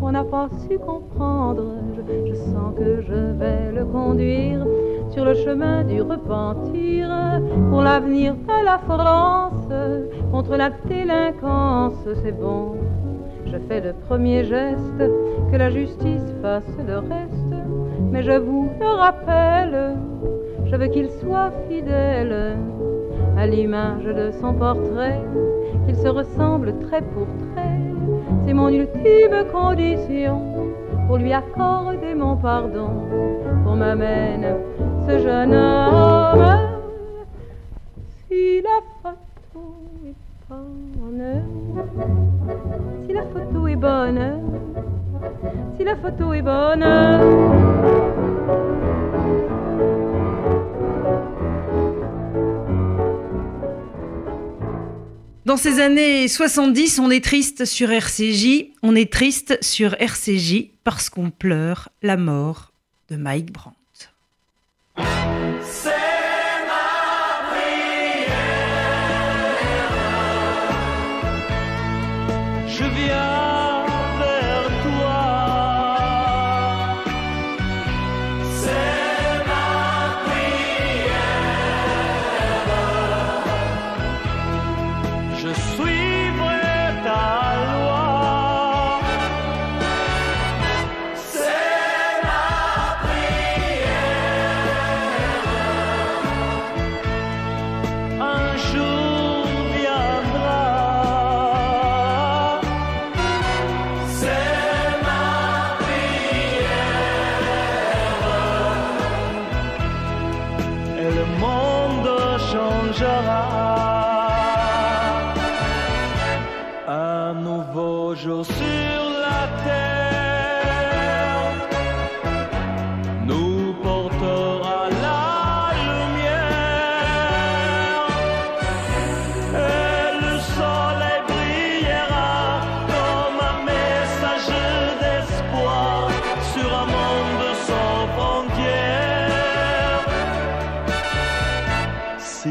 qu'on 0.00 0.10
n'a 0.12 0.24
pas 0.24 0.48
su 0.68 0.78
comprendre. 0.78 1.64
Je, 1.96 2.30
je, 2.30 2.34
sens 2.34 2.74
que 2.76 3.00
je 3.02 3.32
vais 3.38 3.72
le 3.72 3.84
conduire 3.84 4.66
sur 5.10 5.24
le 5.24 5.34
chemin 5.34 5.84
du 5.84 6.02
repentir. 6.02 7.08
Pour 7.70 7.82
l'avenir 7.82 8.34
de 8.34 8.64
la 8.64 8.78
France 8.78 9.68
contre 10.30 10.56
la 10.56 10.70
délinquance. 10.88 11.94
C'est 12.22 12.38
bon, 12.38 12.74
je 13.46 13.56
fais 13.68 13.80
le 13.80 13.92
premier 13.92 14.44
geste, 14.44 15.02
que 15.50 15.56
la 15.56 15.70
justice 15.70 16.34
fasse 16.42 16.76
le 16.86 16.98
reste 16.98 17.43
mais 18.10 18.22
je 18.22 18.32
vous 18.32 18.70
le 18.80 18.86
rappelle, 18.86 19.96
je 20.66 20.76
veux 20.76 20.88
qu'il 20.88 21.08
soit 21.10 21.50
fidèle 21.68 22.56
à 23.36 23.46
l'image 23.46 24.04
de 24.04 24.30
son 24.40 24.54
portrait, 24.54 25.20
qu'il 25.86 25.96
se 25.96 26.08
ressemble 26.08 26.78
trait 26.78 27.02
pour 27.02 27.26
trait. 27.52 27.80
C'est 28.46 28.52
mon 28.52 28.68
ultime 28.68 29.44
condition 29.52 30.40
pour 31.06 31.18
lui 31.18 31.32
accorder 31.32 32.14
mon 32.14 32.36
pardon, 32.36 32.90
pour 33.64 33.74
m'amène 33.74 34.56
ce 35.06 35.18
jeune 35.18 35.54
homme. 35.54 36.58
Si 38.26 38.62
la 38.62 38.80
photo 39.02 39.76
est 40.06 40.14
bonne, 40.48 41.42
si 43.06 43.12
la 43.12 43.22
photo 43.22 43.68
est 43.68 43.76
bonne, 43.76 44.40
si 45.76 45.84
la 45.84 45.96
photo 45.96 46.32
est 46.32 46.42
bonne. 46.42 47.73
Dans 55.44 55.58
ces 55.58 55.78
années 55.78 56.26
70, 56.26 56.98
on 56.98 57.10
est 57.10 57.22
triste 57.22 57.64
sur 57.64 57.92
RCJ, 57.92 58.72
on 58.82 58.96
est 58.96 59.12
triste 59.12 59.56
sur 59.62 59.94
RCJ 60.00 60.70
parce 60.82 61.10
qu'on 61.10 61.30
pleure 61.30 61.90
la 62.02 62.16
mort 62.16 62.72
de 63.08 63.16
Mike 63.16 63.52
Brandt. 63.52 63.83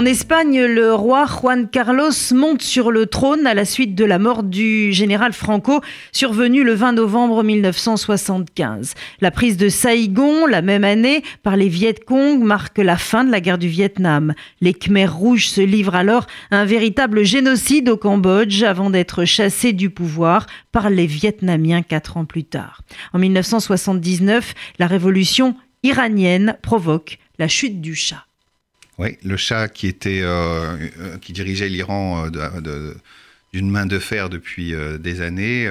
En 0.00 0.06
Espagne, 0.06 0.62
le 0.64 0.94
roi 0.94 1.26
Juan 1.26 1.68
Carlos 1.68 2.10
monte 2.32 2.62
sur 2.62 2.90
le 2.90 3.04
trône 3.04 3.46
à 3.46 3.52
la 3.52 3.66
suite 3.66 3.94
de 3.94 4.06
la 4.06 4.18
mort 4.18 4.42
du 4.42 4.94
général 4.94 5.34
Franco, 5.34 5.82
survenue 6.10 6.64
le 6.64 6.72
20 6.72 6.92
novembre 6.92 7.42
1975. 7.42 8.94
La 9.20 9.30
prise 9.30 9.58
de 9.58 9.68
Saïgon, 9.68 10.46
la 10.46 10.62
même 10.62 10.84
année, 10.84 11.22
par 11.42 11.54
les 11.54 11.68
Viet 11.68 11.96
Cong 12.06 12.42
marque 12.42 12.78
la 12.78 12.96
fin 12.96 13.24
de 13.24 13.30
la 13.30 13.42
guerre 13.42 13.58
du 13.58 13.68
Vietnam. 13.68 14.32
Les 14.62 14.72
Khmers 14.72 15.14
rouges 15.14 15.50
se 15.50 15.60
livrent 15.60 15.96
alors 15.96 16.26
à 16.50 16.56
un 16.56 16.64
véritable 16.64 17.22
génocide 17.22 17.90
au 17.90 17.98
Cambodge 17.98 18.62
avant 18.62 18.88
d'être 18.88 19.26
chassés 19.26 19.74
du 19.74 19.90
pouvoir 19.90 20.46
par 20.72 20.88
les 20.88 21.06
Vietnamiens 21.06 21.82
quatre 21.82 22.16
ans 22.16 22.24
plus 22.24 22.44
tard. 22.44 22.80
En 23.12 23.18
1979, 23.18 24.54
la 24.78 24.86
révolution 24.86 25.56
iranienne 25.82 26.56
provoque 26.62 27.18
la 27.38 27.48
chute 27.48 27.82
du 27.82 27.94
Shah. 27.94 28.24
Oui, 29.00 29.16
le 29.24 29.38
Shah 29.38 29.68
qui 29.68 29.86
était 29.86 30.20
euh, 30.20 30.76
euh, 30.98 31.16
qui 31.22 31.32
dirigeait 31.32 31.70
l'Iran 31.70 32.26
euh, 32.26 32.94
d'une 33.54 33.70
main 33.70 33.86
de 33.86 33.98
fer 33.98 34.28
depuis 34.28 34.74
des 35.00 35.22
années 35.22 35.66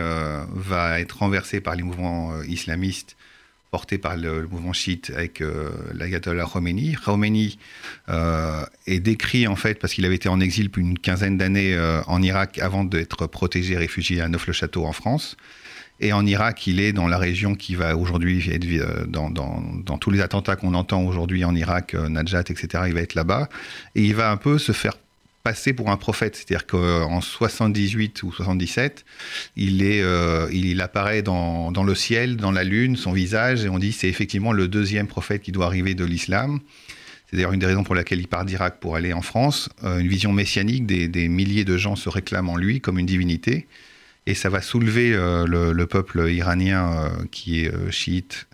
va 0.51 0.99
être 0.99 1.19
renversé 1.19 1.61
par 1.61 1.75
les 1.75 1.83
mouvements 1.83 2.41
islamistes 2.41 3.15
portés 3.69 3.99
par 3.99 4.17
le, 4.17 4.47
mouvement 4.47 4.73
chiite 4.73 5.11
avec 5.15 5.41
euh, 5.41 5.69
l'ayatollah 5.93 6.45
Khomeini. 6.51 6.95
Khomeini 6.95 7.59
est 8.07 8.99
décrit 8.99 9.47
en 9.47 9.55
fait 9.55 9.79
parce 9.79 9.93
qu'il 9.93 10.05
avait 10.05 10.15
été 10.15 10.27
en 10.27 10.39
exil 10.39 10.65
depuis 10.65 10.81
une 10.81 10.97
quinzaine 10.97 11.37
d'années 11.37 11.79
en 12.07 12.21
Irak 12.23 12.57
avant 12.57 12.83
d'être 12.83 13.27
protégé 13.27 13.77
réfugié 13.77 14.21
à 14.21 14.27
Neuf-le-Château 14.27 14.85
en 14.85 14.91
France. 14.91 15.37
Et 16.01 16.13
en 16.13 16.25
Irak, 16.25 16.65
il 16.67 16.79
est 16.79 16.93
dans 16.93 17.07
la 17.07 17.17
région 17.17 17.55
qui 17.55 17.75
va 17.75 17.97
aujourd'hui 17.97 18.49
être 18.49 18.65
euh, 18.65 19.05
dans, 19.05 19.97
tous 19.97 20.11
les 20.11 20.21
attentats 20.21 20.55
qu'on 20.55 20.73
entend 20.73 21.03
aujourd'hui 21.03 21.43
en 21.43 21.55
Irak, 21.55 21.93
euh, 21.93 22.07
Najat, 22.07 22.41
etc. 22.41 22.83
Il 22.87 22.93
va 22.93 23.01
être 23.01 23.15
là-bas 23.15 23.49
et 23.95 24.03
il 24.03 24.15
va 24.15 24.31
un 24.31 24.37
peu 24.37 24.57
se 24.57 24.71
faire 24.71 24.93
passer 25.43 25.73
pour 25.73 25.89
un 25.89 25.97
prophète. 25.97 26.35
C'est-à-dire 26.35 26.65
qu'en 26.65 27.19
78 27.19 28.23
ou 28.23 28.31
77, 28.31 29.03
il, 29.57 29.83
est, 29.83 30.01
euh, 30.01 30.47
il 30.53 30.79
apparaît 30.81 31.21
dans, 31.21 31.71
dans 31.71 31.83
le 31.83 31.95
ciel, 31.95 32.37
dans 32.37 32.51
la 32.51 32.63
lune, 32.63 32.95
son 32.95 33.11
visage, 33.11 33.65
et 33.65 33.69
on 33.69 33.79
dit 33.79 33.91
c'est 33.91 34.09
effectivement 34.09 34.53
le 34.53 34.67
deuxième 34.67 35.07
prophète 35.07 35.41
qui 35.41 35.51
doit 35.51 35.65
arriver 35.65 35.95
de 35.95 36.05
l'islam. 36.05 36.59
C'est 37.29 37.35
d'ailleurs 37.35 37.53
une 37.53 37.59
des 37.59 37.65
raisons 37.65 37.83
pour 37.83 37.93
laquelle 37.93 38.19
il 38.19 38.27
part 38.27 38.43
d'Irak 38.45 38.79
pour 38.79 38.95
aller 38.95 39.13
en 39.13 39.21
France. 39.21 39.69
Une 39.83 40.07
vision 40.07 40.33
messianique, 40.33 40.87
des, 40.87 41.07
des 41.07 41.27
milliers 41.27 41.63
de 41.63 41.77
gens 41.77 41.95
se 41.95 42.09
réclament 42.09 42.49
en 42.49 42.57
lui 42.57 42.81
comme 42.81 42.97
une 42.97 43.05
divinité. 43.05 43.67
Et 44.29 44.35
ça 44.35 44.49
va 44.49 44.61
soulever 44.61 45.11
euh, 45.11 45.47
le, 45.47 45.73
le 45.73 45.87
peuple 45.87 46.29
iranien 46.29 46.93
euh, 46.93 47.09
qui 47.31 47.65
est 47.65 47.73
euh, 47.73 47.89
chiite, 47.89 48.45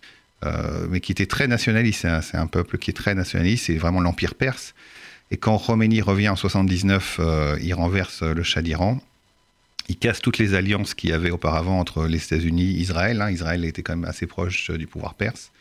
mais 0.89 0.99
qui 0.99 1.11
était 1.11 1.25
très 1.25 1.47
nationaliste. 1.47 2.07
C'est 2.21 2.37
un, 2.37 2.45
peuple 2.45 2.77
qui 2.77 2.91
est 2.91 2.93
très 2.93 3.15
nationaliste, 3.15 3.65
c'est 3.65 3.77
vraiment 3.77 3.99
l'Empire 3.99 4.35
perse. 4.35 4.75
Et 5.31 5.37
quand 5.37 5.57
Khomeini 5.57 6.01
revient 6.01 6.29
en 6.29 6.35
79, 6.35 7.17
euh, 7.19 7.57
il 7.63 7.73
renverse 7.73 8.21
le 8.21 8.43
Shah 8.43 8.61
d'Iran. 8.61 9.01
Il 9.89 9.97
casse 9.97 10.21
toutes 10.21 10.37
les 10.37 10.53
alliances 10.53 10.93
qu'il 10.93 11.09
y 11.09 11.13
avait 11.13 11.31
auparavant 11.31 11.79
entre 11.79 12.05
les 12.05 12.23
États-Unis 12.23 12.75
et 12.77 12.79
Israël. 12.79 13.21
hein. 13.21 13.31
Israël 13.31 13.65
était 13.65 13.81
quand 13.81 13.95
même 13.95 14.07
assez 14.07 14.27
proche 14.27 14.69
du 14.69 14.85
pouvoir 14.85 15.15
perse. 15.15 15.51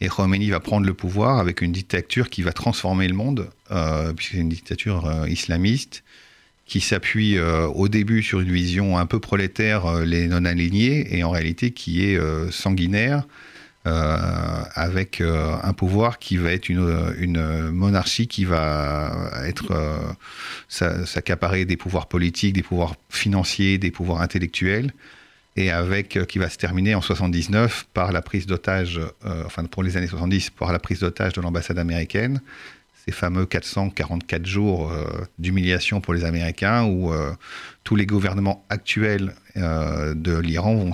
Et 0.00 0.06
Khomeini 0.06 0.50
va 0.50 0.60
prendre 0.60 0.86
le 0.86 0.94
pouvoir 0.94 1.40
avec 1.40 1.60
une 1.60 1.72
dictature 1.72 2.30
qui 2.30 2.42
va 2.42 2.52
transformer 2.52 3.08
le 3.08 3.14
monde, 3.14 3.50
puisque 4.16 4.32
c'est 4.32 4.38
une 4.38 4.50
dictature 4.50 5.26
islamiste 5.26 6.04
qui 6.66 6.80
s'appuie 6.80 7.36
euh, 7.36 7.66
au 7.66 7.88
début 7.88 8.22
sur 8.22 8.40
une 8.40 8.52
vision 8.52 8.96
un 8.98 9.06
peu 9.06 9.20
prolétaire, 9.20 9.86
euh, 9.86 10.04
les 10.04 10.28
non-alignés, 10.28 11.16
et 11.16 11.24
en 11.24 11.30
réalité 11.30 11.72
qui 11.72 12.04
est 12.04 12.16
euh, 12.16 12.50
sanguinaire, 12.50 13.24
avec 13.84 15.20
un 15.20 15.72
pouvoir 15.72 16.20
qui 16.20 16.36
va 16.36 16.52
être 16.52 16.68
une, 16.68 17.70
monarchie 17.70 18.28
qui 18.28 18.44
va 18.44 19.12
être 19.44 19.74
s'a- 20.68 21.04
s'accaparer 21.04 21.64
des 21.64 21.76
pouvoirs 21.76 22.06
politiques, 22.06 22.52
des 22.52 22.62
pouvoirs 22.62 22.94
financiers, 23.10 23.78
des 23.78 23.90
pouvoirs 23.90 24.20
intellectuels, 24.20 24.92
et 25.56 25.72
avec 25.72 26.16
qui 26.28 26.38
va 26.38 26.48
se 26.48 26.58
terminer 26.58 26.94
en 26.94 27.00
79 27.00 27.88
par 27.92 28.12
la 28.12 28.22
prise 28.22 28.46
d'otage, 28.46 29.00
enfin 29.44 29.64
pour 29.64 29.82
les 29.82 29.96
années 29.96 30.06
70, 30.06 30.50
par 30.50 30.72
la 30.72 30.78
prise 30.78 31.00
d'otage 31.00 31.32
de 31.32 31.40
l'ambassade 31.40 31.80
américaine 31.80 32.40
ces 33.04 33.12
fameux 33.12 33.46
444 33.46 34.46
jours 34.46 34.92
euh, 34.92 35.24
d'humiliation 35.38 36.00
pour 36.00 36.14
les 36.14 36.24
Américains 36.24 36.84
où 36.84 37.12
euh, 37.12 37.32
tous 37.84 37.96
les 37.96 38.06
gouvernements 38.06 38.64
actuels 38.68 39.34
euh, 39.56 40.14
de 40.14 40.36
l'Iran 40.36 40.76
vont, 40.76 40.92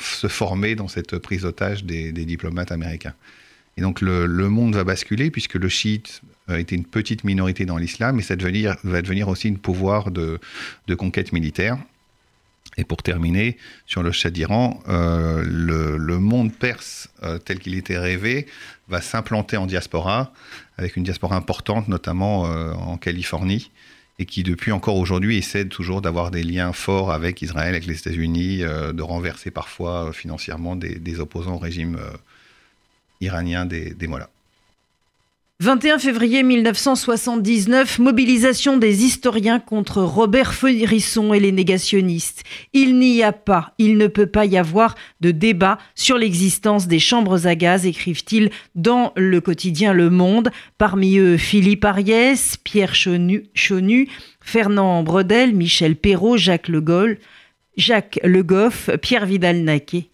se 0.00 0.26
former 0.26 0.74
dans 0.74 0.88
cette 0.88 1.18
prise 1.18 1.42
d'otage 1.42 1.84
des, 1.84 2.12
diplomates 2.12 2.72
américains. 2.72 3.14
Et 3.76 3.80
donc 3.80 4.00
le, 4.00 4.26
monde 4.48 4.74
va 4.74 4.84
basculer 4.84 5.30
puisque 5.30 5.54
le 5.54 5.68
chiite 5.68 6.20
était 6.48 6.74
une 6.74 6.84
petite 6.84 7.24
minorité 7.24 7.64
dans 7.64 7.78
l'islam 7.78 8.18
et 8.18 8.22
ça 8.22 8.34
va 8.36 9.02
devenir 9.02 9.28
aussi 9.28 9.48
un 9.48 9.54
pouvoir 9.54 10.10
de 10.10 10.40
conquête 10.96 11.32
militaire 11.32 11.78
Et 12.78 12.84
pour 12.84 13.02
terminer, 13.02 13.58
sur 13.86 14.02
le 14.02 14.12
Shah 14.12 14.30
d'Iran, 14.30 14.82
euh, 14.88 15.42
le, 15.44 16.18
monde 16.18 16.52
perse 16.54 17.10
euh, 17.22 17.38
tel 17.38 17.58
qu'il 17.58 17.74
était 17.74 17.98
rêvé 17.98 18.46
va 18.88 19.00
s'implanter 19.02 19.56
en 19.56 19.66
diaspora, 19.66 20.32
avec 20.78 20.96
une 20.96 21.02
diaspora 21.02 21.36
importante, 21.36 21.88
notamment 21.88 22.46
euh, 22.46 22.72
en 22.72 22.96
Californie, 22.96 23.70
et 24.18 24.24
qui 24.24 24.42
depuis 24.42 24.72
encore 24.72 24.96
aujourd'hui 24.96 25.36
essaie 25.36 25.66
toujours 25.66 26.00
d'avoir 26.00 26.30
des 26.30 26.42
liens 26.42 26.72
forts 26.72 27.12
avec 27.12 27.42
Israël, 27.42 27.74
avec 27.74 27.86
les 27.86 27.98
États-Unis, 27.98 28.58
de 28.58 29.02
renverser 29.02 29.50
parfois 29.50 30.12
financièrement 30.12 30.76
des, 30.76 31.20
opposants 31.20 31.54
au 31.54 31.58
régime 31.58 31.98
iranien 33.20 33.64
des, 33.64 33.94
des 33.94 34.06
Mollahs. 34.06 34.30
21 35.62 36.00
février 36.00 36.42
1979, 36.42 38.00
mobilisation 38.00 38.78
des 38.78 39.04
historiens 39.04 39.60
contre 39.60 40.02
Robert 40.02 40.54
Feurisson 40.54 41.32
et 41.34 41.38
les 41.38 41.52
négationnistes. 41.52 42.42
Il 42.72 42.98
n'y 42.98 43.22
a 43.22 43.30
pas, 43.30 43.72
il 43.78 43.96
ne 43.96 44.08
peut 44.08 44.26
pas 44.26 44.44
y 44.44 44.58
avoir 44.58 44.96
de 45.20 45.30
débat 45.30 45.78
sur 45.94 46.18
l'existence 46.18 46.88
des 46.88 46.98
chambres 46.98 47.46
à 47.46 47.54
gaz, 47.54 47.86
écrivent-ils 47.86 48.50
dans 48.74 49.12
le 49.14 49.40
quotidien 49.40 49.92
Le 49.92 50.10
Monde. 50.10 50.50
Parmi 50.78 51.18
eux, 51.18 51.36
Philippe 51.36 51.84
Ariès, 51.84 52.56
Pierre 52.56 52.96
Chonu, 52.96 54.08
Fernand 54.40 55.04
Bredel, 55.04 55.54
Michel 55.54 55.94
Perrault, 55.94 56.38
Jacques 56.38 56.66
Le 56.66 56.82
Jacques 57.76 58.18
Le 58.24 58.42
Goff, 58.42 58.90
Pierre 59.00 59.26
Vidal-Naquet. 59.26 60.11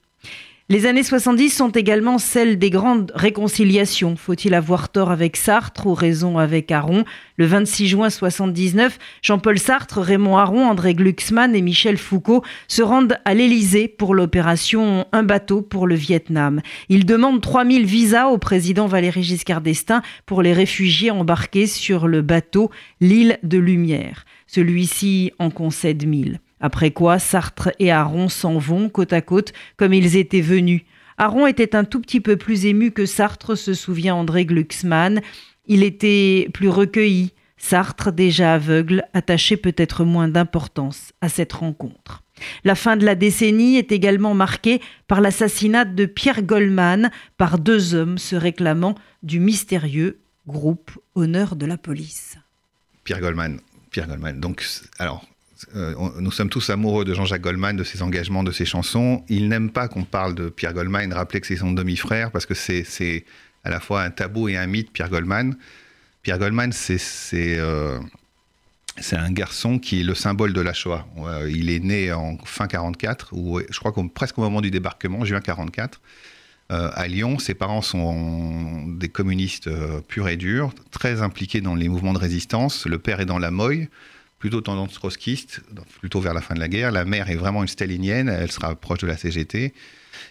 Les 0.71 0.85
années 0.85 1.03
70 1.03 1.49
sont 1.49 1.71
également 1.71 2.19
celles 2.19 2.59
des 2.59 2.69
grandes 2.69 3.11
réconciliations. 3.15 4.17
Faut-il 4.17 4.53
avoir 4.53 4.91
tort 4.91 5.11
avec 5.11 5.39
Sartre 5.39 5.87
ou 5.87 5.95
raison 5.95 6.37
avec 6.37 6.71
Aron? 6.71 7.07
Le 7.39 7.47
26 7.47 7.89
juin 7.89 8.11
79, 8.11 8.99
Jean-Paul 9.23 9.59
Sartre, 9.59 9.99
Raymond 10.03 10.37
Aron, 10.37 10.67
André 10.67 10.93
Glucksmann 10.93 11.55
et 11.55 11.63
Michel 11.63 11.97
Foucault 11.97 12.45
se 12.67 12.83
rendent 12.83 13.17
à 13.25 13.33
l'Élysée 13.33 13.89
pour 13.89 14.15
l'opération 14.15 15.07
Un 15.13 15.23
bateau 15.23 15.63
pour 15.63 15.87
le 15.87 15.95
Vietnam. 15.95 16.61
Ils 16.91 17.07
demandent 17.07 17.41
3000 17.41 17.87
visas 17.87 18.27
au 18.27 18.37
président 18.37 18.89
Valéry 18.89 19.23
Giscard 19.23 19.63
d'Estaing 19.63 20.03
pour 20.27 20.43
les 20.43 20.53
réfugiés 20.53 21.11
embarqués 21.11 21.67
sur 21.67 22.07
le 22.07 22.21
bateau 22.21 22.71
L'île 23.01 23.39
de 23.43 23.57
Lumière. 23.57 24.27
Celui-ci 24.47 25.33
en 25.39 25.49
concède 25.49 26.07
1000. 26.07 26.41
Après 26.61 26.91
quoi, 26.91 27.19
Sartre 27.19 27.71
et 27.79 27.91
Aron 27.91 28.29
s'en 28.29 28.59
vont 28.59 28.89
côte 28.89 29.13
à 29.13 29.21
côte 29.21 29.53
comme 29.77 29.95
ils 29.95 30.17
étaient 30.17 30.41
venus. 30.41 30.83
Aron 31.17 31.47
était 31.47 31.75
un 31.75 31.85
tout 31.85 32.01
petit 32.01 32.21
peu 32.21 32.37
plus 32.37 32.67
ému 32.67 32.93
que 32.93 33.07
Sartre, 33.07 33.57
se 33.57 33.75
souvient 33.75 34.15
André 34.15 34.45
Glucksmann. 34.45 35.21
Il 35.67 35.83
était 35.83 36.49
plus 36.55 36.69
recueilli. 36.69 37.33
Sartre, 37.57 38.13
déjà 38.13 38.55
aveugle, 38.55 39.05
attachait 39.15 39.57
peut-être 39.57 40.05
moins 40.05 40.29
d'importance 40.29 41.13
à 41.21 41.29
cette 41.29 41.53
rencontre. 41.53 42.23
La 42.63 42.77
fin 42.77 42.97
de 42.97 43.05
la 43.05 43.17
décennie 43.17 43.77
est 43.77 43.91
également 43.91 44.33
marquée 44.33 44.81
par 45.09 45.21
l'assassinat 45.21 45.85
de 45.85 46.07
Pierre 46.07 46.43
Goldman 46.43 47.11
par 47.37 47.59
deux 47.59 47.95
hommes 47.95 48.17
se 48.17 48.37
réclamant 48.37 48.95
du 49.25 49.41
mystérieux 49.41 50.21
groupe 50.47 50.93
Honneur 51.17 51.57
de 51.57 51.67
la 51.67 51.77
police. 51.77 52.39
Pierre 53.03 53.21
Goldman. 53.21 53.59
Pierre 53.91 54.07
Goldman. 54.07 54.39
Donc, 54.39 54.65
alors, 55.01 55.27
euh, 55.75 55.95
nous 56.21 56.31
sommes 56.31 56.49
tous 56.49 56.71
amoureux 56.71 57.05
de 57.05 57.15
Jean-Jacques 57.15 57.43
Goldman, 57.43 57.77
de 57.77 57.85
ses 57.85 58.03
engagements, 58.03 58.45
de 58.45 58.53
ses 58.53 58.65
chansons. 58.65 59.25
Il 59.29 59.49
n'aime 59.49 59.71
pas 59.71 59.89
qu'on 59.89 60.05
parle 60.05 60.35
de 60.35 60.49
Pierre 60.49 60.73
Goldman, 60.73 61.13
rappeler 61.13 61.41
que 61.41 61.47
c'est 61.47 61.57
son 61.57 61.73
demi-frère, 61.73 62.31
parce 62.31 62.47
que 62.47 62.55
c'est 62.55 63.25
à 63.65 63.71
la 63.71 63.81
fois 63.81 64.03
un 64.03 64.11
tabou 64.11 64.49
et 64.49 64.57
un 64.57 64.67
mythe, 64.67 64.93
Pierre 64.93 65.11
Goldman. 65.11 65.57
Pierre 66.23 66.39
Goldman, 66.39 66.73
c'est 66.73 67.59
euh, 67.59 67.99
un 69.13 69.33
garçon 69.33 69.79
qui 69.79 70.01
est 70.01 70.05
le 70.05 70.15
symbole 70.15 70.53
de 70.53 70.61
la 70.61 70.73
Shoah. 70.73 71.07
Euh, 71.19 71.51
il 71.51 71.71
est 71.71 71.81
né 71.81 72.13
en 72.13 72.39
fin 72.45 72.67
44, 72.67 73.31
ou 73.33 73.61
je 73.69 73.79
crois 73.79 73.93
presque 74.15 74.39
au 74.39 74.43
moment 74.43 74.61
du 74.61 74.71
débarquement, 74.71 75.25
juin 75.25 75.41
44. 75.41 76.01
euh, 76.71 76.91
à 76.93 77.09
Lyon, 77.09 77.39
ses 77.39 77.55
parents 77.55 77.83
sont 77.83 78.87
des 78.87 79.09
communistes 79.09 79.71
purs 80.07 80.29
et 80.29 80.37
durs, 80.37 80.73
très 80.91 81.23
impliqués 81.23 81.61
dans 81.61 81.75
les 81.75 81.89
mouvements 81.89 82.13
de 82.13 82.19
résistance. 82.19 82.87
Le 82.87 82.99
père 82.99 83.21
est 83.21 83.27
dans 83.27 83.39
la 83.39 83.51
Moye, 83.51 83.89
plutôt 84.39 84.61
tendance 84.61 84.93
trotskiste, 84.93 85.61
plutôt 86.01 86.21
vers 86.21 86.35
la 86.35 86.41
fin 86.41 86.55
de 86.55 86.61
la 86.61 86.69
guerre. 86.69 86.93
La 86.93 87.05
mère 87.05 87.31
est 87.31 87.37
vraiment 87.37 87.63
une 87.63 87.69
stalinienne, 87.69 88.29
elle 88.29 88.53
sera 88.53 88.75
proche 88.75 89.01
de 89.01 89.07
la 89.07 89.17
CGT. 89.17 89.75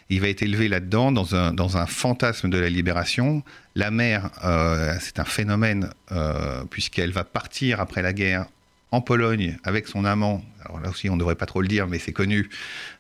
Il 0.10 0.22
va 0.22 0.30
être 0.30 0.42
élevé 0.42 0.68
là-dedans, 0.68 1.12
dans 1.12 1.36
un, 1.36 1.54
dans 1.54 1.78
un 1.78 1.86
fantasme 1.86 2.50
de 2.50 2.58
la 2.58 2.70
libération. 2.70 3.44
La 3.76 3.92
mère, 3.92 4.30
euh, 4.44 4.96
c'est 5.00 5.20
un 5.20 5.26
phénomène, 5.26 5.90
euh, 6.12 6.64
puisqu'elle 6.70 7.12
va 7.12 7.24
partir 7.24 7.80
après 7.80 8.02
la 8.02 8.14
guerre 8.14 8.46
en 8.92 9.02
Pologne 9.02 9.58
avec 9.64 9.88
son 9.88 10.06
amant. 10.06 10.44
Alors 10.64 10.80
là 10.80 10.90
aussi, 10.90 11.10
on 11.10 11.16
ne 11.16 11.20
devrait 11.20 11.36
pas 11.36 11.46
trop 11.46 11.62
le 11.62 11.68
dire, 11.68 11.88
mais 11.88 12.00
c'est 12.00 12.14
connu. 12.14 12.50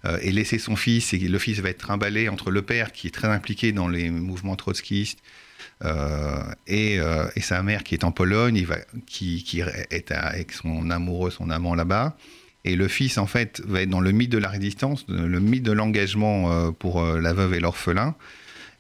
euh, 0.05 0.17
et 0.21 0.31
laisser 0.31 0.59
son 0.59 0.75
fils, 0.75 1.13
et 1.13 1.19
le 1.19 1.39
fils 1.39 1.59
va 1.59 1.69
être 1.69 1.79
trimballé 1.79 2.29
entre 2.29 2.51
le 2.51 2.61
père, 2.61 2.91
qui 2.91 3.07
est 3.07 3.11
très 3.11 3.29
impliqué 3.29 3.71
dans 3.71 3.87
les 3.87 4.09
mouvements 4.09 4.55
trotskistes, 4.55 5.19
et, 5.83 6.99
euh, 6.99 7.27
et 7.35 7.41
sa 7.41 7.61
mère 7.63 7.83
qui 7.83 7.93
est 7.93 8.03
en 8.03 8.11
Pologne, 8.11 8.65
qui, 9.05 9.43
qui 9.43 9.61
est 9.61 10.11
avec 10.11 10.51
son 10.51 10.89
amoureux, 10.89 11.31
son 11.31 11.49
amant 11.49 11.75
là-bas. 11.75 12.17
Et 12.67 12.75
le 12.75 12.89
fils, 12.89 13.17
en 13.17 13.27
fait, 13.27 13.61
va 13.65 13.81
être 13.81 13.89
dans 13.89 14.01
le 14.01 14.11
mythe 14.11 14.31
de 14.31 14.37
la 14.37 14.49
résistance, 14.49 15.05
le 15.07 15.39
mythe 15.39 15.63
de 15.63 15.71
l'engagement 15.71 16.51
euh, 16.51 16.71
pour 16.71 17.01
euh, 17.01 17.21
la 17.21 17.31
veuve 17.31 17.53
et 17.53 17.61
l'orphelin. 17.61 18.13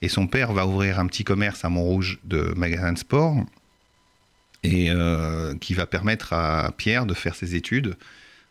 Et 0.01 0.09
son 0.09 0.27
père 0.27 0.51
va 0.51 0.67
ouvrir 0.67 0.99
un 0.99 1.07
petit 1.07 1.23
commerce 1.23 1.63
à 1.63 1.69
Montrouge 1.69 2.19
de 2.25 2.53
magasins 2.57 2.91
de 2.91 2.97
sport, 2.97 3.37
et 4.63 4.91
euh, 4.91 5.55
qui 5.55 5.73
va 5.73 5.85
permettre 5.85 6.33
à 6.33 6.71
Pierre 6.75 7.05
de 7.05 7.13
faire 7.13 7.35
ses 7.35 7.55
études. 7.55 7.95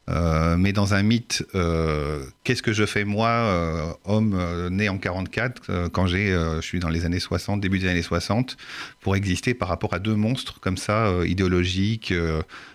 Euh, 0.08 0.56
mais 0.56 0.72
dans 0.72 0.94
un 0.94 1.02
mythe, 1.02 1.44
euh, 1.54 2.24
qu'est-ce 2.44 2.62
que 2.62 2.72
je 2.72 2.86
fais 2.86 3.04
moi, 3.04 3.28
euh, 3.28 3.92
homme 4.04 4.68
né 4.70 4.88
en 4.88 4.98
44, 4.98 5.62
euh, 5.68 5.88
quand 5.88 6.06
j'ai, 6.06 6.30
je 6.30 6.60
suis 6.60 6.78
dans 6.78 6.88
les 6.88 7.04
années 7.04 7.18
60, 7.18 7.60
début 7.60 7.80
des 7.80 7.88
années 7.88 8.02
60, 8.02 8.56
pour 9.00 9.16
exister 9.16 9.54
par 9.54 9.68
rapport 9.68 9.94
à 9.94 9.98
deux 9.98 10.14
monstres 10.14 10.60
comme 10.60 10.76
ça, 10.76 11.10
idéologiques. 11.24 12.14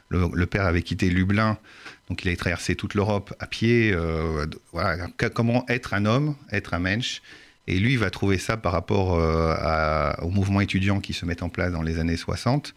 le, 0.09 0.45
père 0.45 0.65
avait 0.65 0.81
quitté 0.81 1.09
Lublin, 1.09 1.57
donc 2.09 2.23
il 2.23 2.27
avait 2.27 2.37
traversé 2.37 2.75
toute 2.75 2.95
l'Europe 2.95 3.33
à 3.39 3.47
pied. 3.47 3.95
comment 5.33 5.65
être 5.69 5.93
un 5.93 6.05
homme, 6.05 6.35
être 6.51 6.73
un 6.73 6.79
mensch. 6.79 7.21
Et 7.67 7.79
lui, 7.79 7.93
il 7.93 7.99
va 7.99 8.09
trouver 8.09 8.39
ça 8.39 8.57
par 8.57 8.73
rapport 8.73 9.11
au 10.21 10.29
mouvement 10.29 10.59
étudiant 10.59 10.99
qui 10.99 11.13
se 11.13 11.25
met 11.25 11.41
en 11.43 11.49
place 11.49 11.71
dans 11.71 11.83
les 11.83 11.99
années 11.99 12.17
60. 12.17 12.73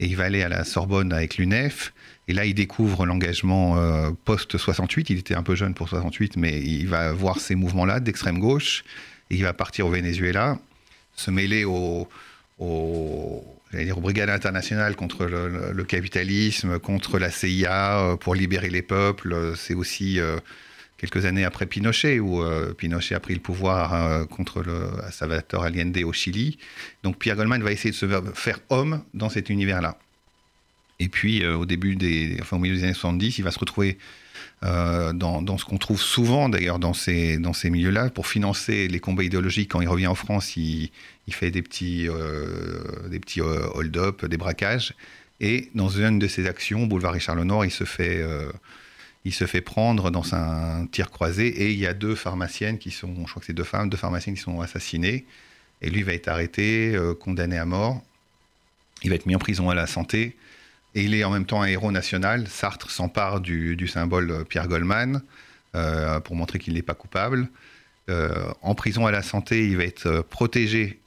Et 0.00 0.06
il 0.06 0.16
va 0.16 0.24
aller 0.24 0.42
à 0.42 0.48
la 0.48 0.64
Sorbonne 0.64 1.12
avec 1.12 1.36
l'UNEF. 1.36 1.92
Et 2.26 2.32
là, 2.32 2.46
il 2.46 2.54
découvre 2.54 3.04
l'engagement 3.04 3.76
euh, 3.78 4.10
post-68. 4.24 5.06
Il 5.10 5.18
était 5.18 5.34
un 5.34 5.42
peu 5.42 5.54
jeune 5.54 5.74
pour 5.74 5.88
68, 5.88 6.36
mais 6.36 6.60
il 6.60 6.88
va 6.88 7.12
voir 7.12 7.38
ces 7.38 7.54
mouvements-là 7.54 8.00
d'extrême 8.00 8.38
gauche. 8.38 8.82
Et 9.30 9.36
il 9.36 9.42
va 9.42 9.52
partir 9.52 9.86
au 9.86 9.90
Venezuela, 9.90 10.58
se 11.16 11.30
mêler 11.30 11.64
au, 11.64 12.08
au- 12.58 13.44
dire, 13.74 13.98
aux 13.98 14.00
brigades 14.00 14.30
internationales 14.30 14.96
contre 14.96 15.26
le, 15.26 15.84
capitalisme, 15.84 16.78
contre 16.78 17.18
la 17.18 17.30
CIA, 17.30 17.98
euh, 18.00 18.16
pour 18.16 18.34
libérer 18.34 18.70
les 18.70 18.82
peuples. 18.82 19.52
C'est 19.56 19.74
aussi 19.74 20.18
euh, 20.18 20.38
quelques 20.96 21.26
années 21.26 21.44
après 21.44 21.66
Pinochet, 21.66 22.20
où 22.20 22.42
Pinochet 22.78 23.14
a 23.14 23.20
pris 23.20 23.34
le 23.34 23.40
pouvoir 23.40 24.26
contre 24.28 24.62
le 24.62 24.88
Salvador 25.10 25.64
Allende 25.64 25.98
au 26.04 26.12
Chili. 26.14 26.56
Donc 27.02 27.18
Pierre 27.18 27.36
Goldman 27.36 27.62
va 27.62 27.72
essayer 27.72 27.90
de 27.90 27.96
se 27.96 28.06
faire 28.34 28.60
homme 28.70 29.02
dans 29.12 29.28
cet 29.28 29.50
univers-là. 29.50 29.98
Et 31.00 31.08
puis, 31.08 31.42
euh, 31.42 31.56
au 31.56 31.66
début 31.66 31.96
des, 31.96 32.38
milieu 32.52 32.76
des 32.76 32.84
années 32.84 32.94
70, 32.94 33.38
il 33.38 33.44
va 33.44 33.50
se 33.50 33.58
retrouver 33.58 33.98
euh, 34.62 35.12
dans, 35.12 35.58
ce 35.58 35.64
qu'on 35.64 35.78
trouve 35.78 36.00
souvent, 36.00 36.48
d'ailleurs, 36.48 36.78
dans 36.78 36.92
ces, 36.94 37.38
milieux-là, 37.64 38.10
pour 38.10 38.26
financer 38.26 38.88
les 38.88 39.00
combats 39.00 39.24
idéologiques. 39.24 39.72
Quand 39.72 39.80
il 39.80 39.88
revient 39.88 40.06
en 40.06 40.14
France, 40.14 40.56
il, 40.56 40.90
fait 41.30 41.50
des 41.50 41.62
petits, 41.62 42.08
euh, 42.08 43.68
hold-up, 43.74 44.24
des 44.24 44.36
braquages. 44.36 44.94
Et 45.40 45.70
dans 45.74 45.88
une 45.88 46.18
de 46.18 46.28
ses 46.28 46.46
actions, 46.46 46.86
boulevard 46.86 47.12
Richard 47.12 47.34
Lenoir, 47.34 47.64
il 47.64 47.70
se 47.70 47.84
il 49.26 49.32
se 49.32 49.46
fait 49.46 49.62
prendre 49.62 50.10
dans 50.10 50.34
un 50.34 50.86
tir 50.86 51.10
croisé. 51.10 51.48
Et 51.48 51.72
il 51.72 51.78
y 51.78 51.86
a 51.86 51.94
deux 51.94 52.14
pharmaciennes 52.14 52.78
qui 52.78 52.90
sont, 52.90 53.14
je 53.24 53.30
crois 53.30 53.40
que 53.40 53.46
c'est 53.46 53.54
deux 53.54 53.64
femmes, 53.64 53.88
deux 53.88 53.96
pharmaciennes 53.96 54.34
qui 54.34 54.42
sont 54.42 54.60
assassinées. 54.60 55.24
Et 55.80 55.90
lui 55.90 56.02
va 56.02 56.12
être 56.12 56.28
arrêté, 56.28 56.96
condamné 57.20 57.58
à 57.58 57.64
mort. 57.64 58.02
Il 59.02 59.10
va 59.10 59.16
être 59.16 59.26
mis 59.26 59.34
en 59.34 59.38
prison 59.38 59.70
à 59.70 59.74
la 59.74 59.86
santé. 59.86 60.36
Et 60.94 61.02
il 61.04 61.14
est 61.14 61.24
en 61.24 61.30
même 61.30 61.44
temps 61.46 61.62
un 61.62 61.66
héros 61.66 61.90
national. 61.90 62.46
Sartre 62.48 62.90
s'empare 62.90 63.40
du, 63.40 63.86
symbole 63.88 64.30
euh, 64.30 64.44
Pierre 64.44 64.68
Goldman 64.68 65.22
euh, 65.74 66.20
pour 66.20 66.36
montrer 66.36 66.58
qu'il 66.58 66.74
n'est 66.74 66.82
pas 66.82 66.94
coupable. 66.94 67.48
Euh, 68.08 68.52
en 68.62 68.74
prison 68.74 69.06
à 69.06 69.10
la 69.10 69.22
santé, 69.22 69.66
il 69.68 69.76
va 69.76 69.84
être 69.84 70.20
protégé 70.22 71.00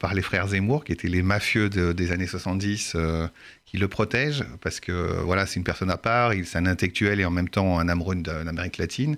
par 0.00 0.14
les 0.14 0.22
frères 0.22 0.48
Zemmour, 0.48 0.82
qui 0.84 0.90
étaient 0.90 1.06
les 1.06 1.22
mafieux 1.22 1.68
de- 1.70 1.92
des 1.92 2.10
années 2.10 2.26
70, 2.26 2.94
euh, 2.96 3.28
qui 3.66 3.78
le 3.78 3.86
protègent, 3.86 4.44
parce 4.60 4.80
que 4.80 4.92
voilà, 5.22 5.46
c'est 5.46 5.54
une 5.60 5.64
personne 5.64 5.92
à 5.92 5.96
part, 5.96 6.34
il- 6.34 6.44
c'est 6.44 6.58
un 6.58 6.66
intellectuel 6.66 7.20
et 7.20 7.24
en 7.24 7.30
même 7.30 7.48
temps 7.48 7.78
un 7.78 7.88
amoureux 7.88 8.16
d'Amérique 8.16 8.78
latine. 8.78 9.16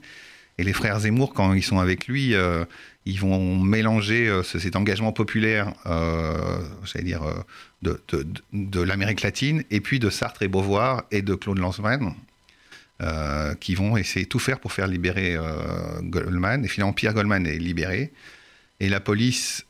Et 0.59 0.63
les 0.63 0.75
frères 0.75 1.01
Zemmour, 1.01 1.33
quand 1.33 1.55
ils 1.55 1.63
sont 1.63 1.79
avec 1.79 2.07
lui, 2.07 2.35
ils 3.07 3.21
vont 3.21 3.57
mélanger 3.57 4.29
euh, 4.29 4.43
ce- 4.43 4.59
cet 4.59 4.77
engagement 4.77 5.13
populaire, 5.13 5.73
euh, 5.87 6.59
j'allais 6.85 7.05
dire, 7.05 7.23
euh, 7.23 7.95
de, 8.53 8.81
l'Amérique 8.81 9.23
latine, 9.23 9.63
et 9.71 9.81
puis 9.81 10.01
de 10.01 10.11
Sartre 10.11 10.43
et 10.43 10.49
Beauvoir 10.49 11.05
et 11.13 11.23
de 11.23 11.35
Claude 11.35 11.59
Lanzmann. 11.59 12.15
qui 13.61 13.75
vont 13.75 13.97
essayer 13.99 14.25
tout 14.25 14.39
faire 14.39 14.59
pour 14.59 14.73
faire 14.73 14.87
libérer 14.87 15.37
Goldman. 16.03 16.65
Et 16.65 16.69
finalement, 16.69 16.95
Pierre 16.95 17.13
Goldman 17.13 17.47
est 17.47 17.59
libéré. 17.59 18.11
Et 18.81 18.89
la 18.89 19.01
police, 19.01 19.67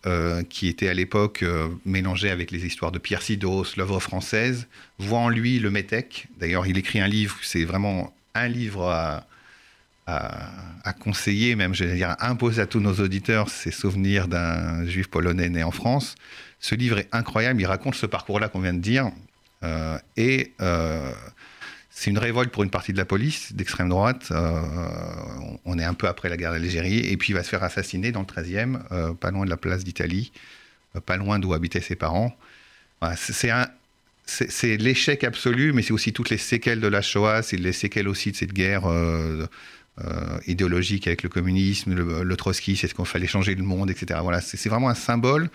qui 0.49 0.69
était 0.69 0.89
à 0.89 0.95
l'époque 0.95 1.45
mélangée 1.85 2.31
avec 2.31 2.53
les 2.53 2.65
histoires 2.65 2.93
de 2.93 3.01
Pierre 3.01 3.23
Sidos, 3.23 3.75
l'œuvre 3.77 3.99
française, 3.99 4.69
voit 5.01 5.19
en 5.19 5.29
lui 5.29 5.59
le 5.59 5.71
métèque. 5.73 6.29
D'ailleurs, 6.39 6.69
il 6.69 6.79
écrit 6.79 7.01
un 7.01 7.09
livre, 7.09 7.37
c'est 7.43 7.65
vraiment 7.65 8.15
un 8.37 8.47
livre 8.47 8.89
à, 8.89 9.27
à, 10.07 10.93
conseiller, 11.01 11.57
même 11.57 11.75
je 11.75 11.85
vais 11.85 11.97
dire 11.97 12.11
à 12.11 12.29
imposer 12.29 12.63
à 12.63 12.67
tous 12.67 12.81
nos 12.81 12.95
auditeurs, 12.95 13.49
ses 13.49 13.73
souvenirs 13.73 14.29
d'un 14.29 14.87
juif 14.87 15.09
polonais 15.09 15.49
né 15.49 15.63
en 15.63 15.73
France. 15.73 16.15
Ce 16.61 16.75
livre 16.75 16.99
est 16.99 17.09
incroyable, 17.13 17.61
il 17.61 17.67
raconte 17.67 17.97
ce 17.97 18.07
parcours-là 18.07 18.49
qu'on 18.49 18.61
vient 18.61 18.75
de 18.75 18.81
dire. 18.81 19.11
Euh, 19.65 19.99
et 20.17 20.53
euh, 20.61 21.11
c'est 21.91 22.11
une 22.11 22.19
révolte 22.19 22.51
pour 22.53 22.63
une 22.63 22.71
partie 22.71 22.93
de 22.93 22.99
la 22.99 23.05
police 23.05 23.53
d'extrême 23.53 23.89
droite. 23.89 24.29
Euh, 24.31 24.63
on 25.65 25.79
est 25.79 25.85
un 25.85 25.95
peu 25.95 26.07
après 26.07 26.29
la 26.29 26.37
guerre 26.37 26.53
d'Algérie. 26.53 26.99
Et 26.99 27.17
puis 27.17 27.33
il 27.33 27.35
va 27.35 27.43
se 27.43 27.49
faire 27.49 27.65
assassiner 27.65 28.13
dans 28.13 28.21
le 28.21 28.27
13e, 28.27 29.15
pas 29.17 29.31
loin 29.31 29.45
de 29.45 29.51
la 29.51 29.57
place 29.57 29.83
d'Italie, 29.83 30.33
pas 31.05 31.17
loin 31.17 31.39
d'où 31.39 31.53
habitaient 31.53 31.81
ses 31.81 31.97
parents. 31.97 32.37
c'est 33.17 34.77
l'échec 34.77 35.25
absolu, 35.25 35.73
mais 35.73 35.83
c'est 35.83 35.93
aussi 35.93 36.13
toutes 36.13 36.31
les 36.31 36.39
séquelles 36.39 36.81
de 36.81 36.89
la 36.89 37.03
Shoah, 37.03 37.43
c'est 37.43 37.57
les 37.57 37.73
séquelles 37.73 38.09
aussi 38.09 38.31
de 38.31 38.37
cette 38.37 38.53
guerre 38.53 38.85
idéologique 40.47 41.07
avec 41.07 41.23
le 41.23 41.29
communisme, 41.29 41.95
le, 41.95 42.37
Trotsky, 42.37 42.77
c'est 42.77 42.87
ce 42.87 42.95
qu'on 42.95 43.07
fallait 43.07 43.27
changer 43.27 43.55
le 43.55 43.63
monde, 43.63 43.91
etc. 43.91 44.21
Voilà, 44.23 44.41
c'est 44.41 44.69
vraiment 44.69 44.91
un 44.91 44.95
symbole, 44.95 45.49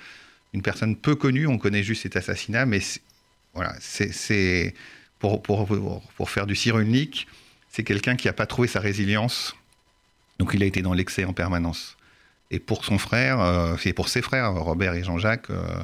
une 0.54 0.62
personne 0.62 0.96
peu 0.96 1.16
connue, 1.16 1.46
on 1.48 1.58
connaît 1.58 1.84
juste 1.84 2.02
cet 2.02 2.16
assassinat, 2.16 2.66
mais 2.66 2.80
voilà, 3.54 3.76
c'est 3.80 4.74
pour, 5.20 5.44
pour, 5.44 5.68
pour, 6.16 6.30
faire 6.30 6.48
du 6.48 6.56
unique, 6.56 7.28
c'est 7.70 7.84
quelqu'un 7.84 8.16
qui 8.16 8.28
n'a 8.28 8.34
pas 8.34 8.48
trouvé 8.48 8.68
sa 8.68 8.80
résilience. 8.80 9.56
Donc 10.40 10.52
il 10.54 10.64
a 10.64 10.66
été 10.66 10.82
dans 10.82 10.94
l'excès 10.94 11.24
en 11.24 11.34
permanence. 11.34 11.98
Et 12.50 12.60
pour 12.60 12.84
son 12.84 12.98
frère, 12.98 13.40
euh, 13.40 13.78
et 13.86 13.94
pour 13.94 14.10
ses 14.10 14.22
frères, 14.22 14.54
Robert 14.54 14.94
et 14.94 15.04
Jean-Jacques, 15.04 15.50
euh, 15.50 15.84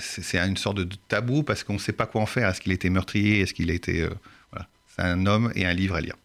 c'est 0.00 0.38
une 0.38 0.56
sorte 0.56 0.78
de 0.78 0.88
tabou 1.08 1.42
parce 1.42 1.62
qu'on 1.62 1.74
ne 1.74 1.78
sait 1.78 1.92
pas 1.92 2.06
quoi 2.06 2.22
en 2.22 2.26
faire. 2.26 2.48
Est-ce 2.48 2.60
qu'il 2.60 2.72
était 2.72 2.90
meurtrier? 2.90 3.40
Est-ce 3.40 3.54
qu'il 3.54 3.70
était. 3.70 4.00
Euh, 4.00 4.10
voilà. 4.50 4.66
C'est 4.88 5.02
un 5.02 5.26
homme 5.26 5.52
et 5.54 5.66
un 5.66 5.74
livre 5.74 5.94
à 5.94 6.00
lire. 6.00 6.16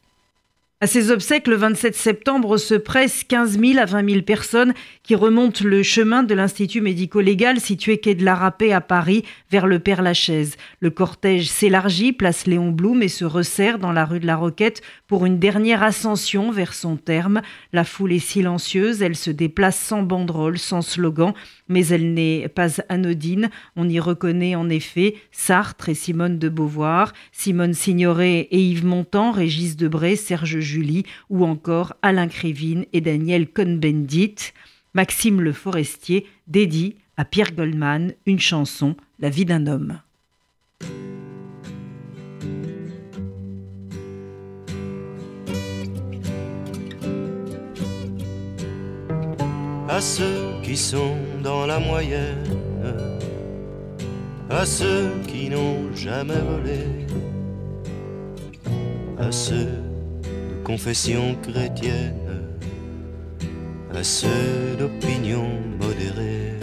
À 0.80 0.86
ses 0.86 1.10
obsèques, 1.10 1.48
le 1.48 1.56
27 1.56 1.96
septembre, 1.96 2.58
se 2.58 2.76
pressent 2.76 3.24
15 3.24 3.60
000 3.60 3.80
à 3.80 3.86
20 3.86 4.12
000 4.12 4.22
personnes 4.22 4.76
qui 5.02 5.16
remontent 5.16 5.64
le 5.64 5.82
chemin 5.82 6.22
de 6.22 6.36
l'Institut 6.36 6.82
médico-légal 6.82 7.60
situé 7.60 7.98
quai 7.98 8.14
de 8.14 8.24
la 8.24 8.36
Rapée 8.36 8.74
à 8.74 8.80
Paris 8.80 9.24
vers 9.50 9.66
le 9.66 9.80
Père-Lachaise. 9.80 10.56
Le 10.80 10.92
cortège 10.92 11.50
s'élargit, 11.50 12.14
place 12.14 12.46
Léon 12.46 12.70
Blum 12.70 13.02
et 13.02 13.08
se 13.08 13.26
resserre 13.26 13.80
dans 13.80 13.92
la 13.92 14.06
rue 14.06 14.20
de 14.20 14.28
la 14.28 14.36
Roquette 14.36 14.84
pour 15.08 15.26
une 15.26 15.40
dernière 15.40 15.82
ascension 15.82 16.52
vers 16.52 16.76
son 16.76 16.96
terme. 16.96 17.42
La 17.74 17.84
foule 17.84 18.14
est 18.14 18.20
silencieuse, 18.20 19.02
elle 19.02 19.16
se 19.16 19.32
déplace 19.32 19.80
sans 19.80 20.04
banderole, 20.04 20.60
sans 20.60 20.84
slogan 20.84 21.34
mais 21.70 21.88
elle 21.88 22.14
n'est 22.14 22.48
pas 22.48 22.82
anodine. 22.90 23.50
On 23.76 23.88
y 23.88 24.00
reconnaît 24.00 24.56
en 24.56 24.70
effet 24.70 25.16
Sartre 25.32 25.90
et 25.90 25.94
Simone 25.94 26.40
de 26.40 26.50
Beauvoir, 26.50 27.14
Simone 27.32 27.74
Signoret 27.74 28.48
et 28.52 28.62
Yves 28.62 28.86
Montand, 28.86 29.32
Régis 29.32 29.76
Debray, 29.76 30.16
Serge 30.16 30.60
Julie 30.60 31.06
ou 31.30 31.46
encore 31.46 31.94
Alain 32.02 32.28
Krivine 32.28 32.86
et 32.94 33.02
Daniel 33.02 33.48
Cohn-Bendit. 33.48 34.54
Maxime 34.94 35.42
Le 35.42 35.54
Forestier 35.54 36.26
dédie 36.48 36.96
à 37.18 37.26
Pierre 37.26 37.54
Goldman 37.54 38.14
une 38.26 38.40
chanson, 38.40 38.96
La 39.20 39.30
vie 39.30 39.46
d'un 39.46 39.68
homme. 39.68 40.00
à 49.98 50.02
ceux 50.02 50.62
qui 50.62 50.78
sont 50.78 51.16
dans 51.48 51.66
la 51.66 51.80
moyenne, 51.80 52.58
à 54.50 54.66
ceux 54.66 55.12
qui 55.30 55.50
n'ont 55.50 55.96
jamais 55.96 56.42
volé, 56.52 56.84
à 59.18 59.32
ceux 59.32 59.72
de 60.24 60.64
confession 60.66 61.38
chrétienne, 61.48 62.50
à 63.96 64.04
ceux 64.04 64.76
d'opinion 64.78 65.48
modérée, 65.80 66.60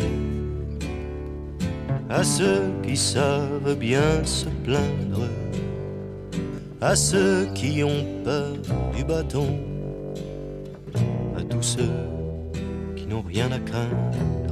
à 2.11 2.23
ceux 2.23 2.65
qui 2.83 2.97
savent 2.97 3.77
bien 3.77 4.23
se 4.25 4.51
plaindre, 4.65 5.29
à 6.83 6.95
ceux 6.95 7.47
qui 7.55 7.83
ont 7.83 8.05
peur 8.23 8.53
du 8.95 9.03
bâton, 9.03 9.51
à 11.39 11.43
tous 11.43 11.63
ceux 11.77 11.95
n'ont 13.09 13.23
rien 13.23 13.51
à 13.53 13.59
craindre. 13.59 14.44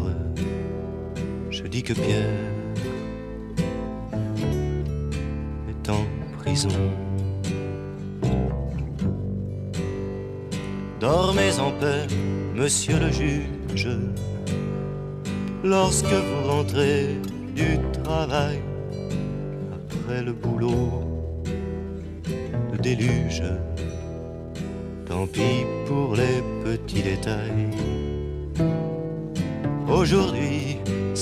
Dis 1.72 1.82
que 1.82 1.94
Pierre 1.94 2.28
est 5.70 5.88
en 5.88 6.04
prison. 6.36 6.68
Dormez 11.00 11.58
en 11.58 11.70
paix, 11.80 12.06
monsieur 12.54 12.98
le 13.00 13.10
juge, 13.10 13.88
lorsque 15.64 16.04
vous 16.04 16.46
rentrez 16.46 17.16
du 17.56 17.78
travail, 18.04 18.60
après 19.80 20.22
le 20.22 20.34
boulot, 20.34 21.02
le 22.70 22.76
déluge. 22.76 23.44
Tant 25.06 25.26
pis 25.26 25.64
pour 25.86 26.16
les 26.16 26.42
petits 26.62 27.02
détails. 27.02 27.70
Aujourd'hui, 29.88 30.61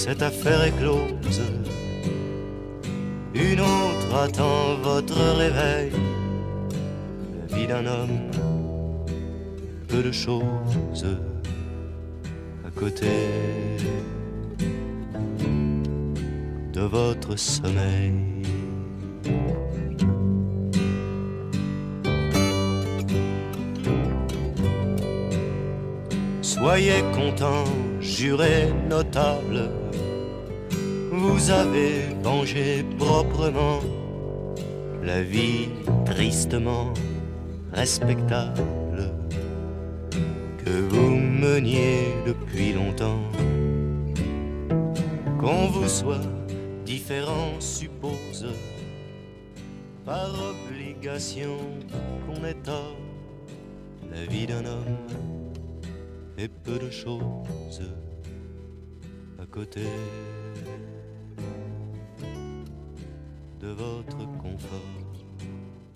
cette 0.00 0.22
affaire 0.22 0.62
est 0.64 0.76
close. 0.78 1.42
Une 3.34 3.60
autre 3.60 4.14
attend 4.16 4.76
votre 4.82 5.20
réveil. 5.42 5.92
La 7.38 7.54
vie 7.54 7.66
d'un 7.66 7.84
homme, 7.84 8.18
peu 9.88 10.02
de 10.02 10.10
choses 10.10 11.06
à 12.66 12.70
côté 12.80 13.12
de 16.72 16.80
votre 16.80 17.36
sommeil. 17.36 18.14
Soyez 26.40 27.02
contents 27.12 27.64
juré 28.00 28.72
notable, 28.88 29.70
vous 31.20 31.50
avez 31.50 32.14
vengé 32.22 32.82
proprement 32.98 33.80
la 35.02 35.22
vie 35.22 35.68
tristement 36.06 36.94
respectable 37.74 39.12
que 40.64 40.70
vous 40.70 41.10
meniez 41.10 42.14
depuis 42.26 42.72
longtemps. 42.72 43.20
Qu'on 45.38 45.66
vous 45.66 45.88
soit 45.88 46.26
différent 46.86 47.52
suppose 47.58 48.46
par 50.06 50.30
obligation 50.54 51.56
qu'on 52.24 52.44
est 52.46 52.62
tort 52.62 52.96
la 54.10 54.24
vie 54.24 54.46
d'un 54.46 54.64
homme 54.64 54.96
et 56.38 56.48
peu 56.48 56.78
de 56.78 56.90
choses 56.90 57.82
à 59.38 59.44
côté 59.46 59.82
de. 63.60 63.68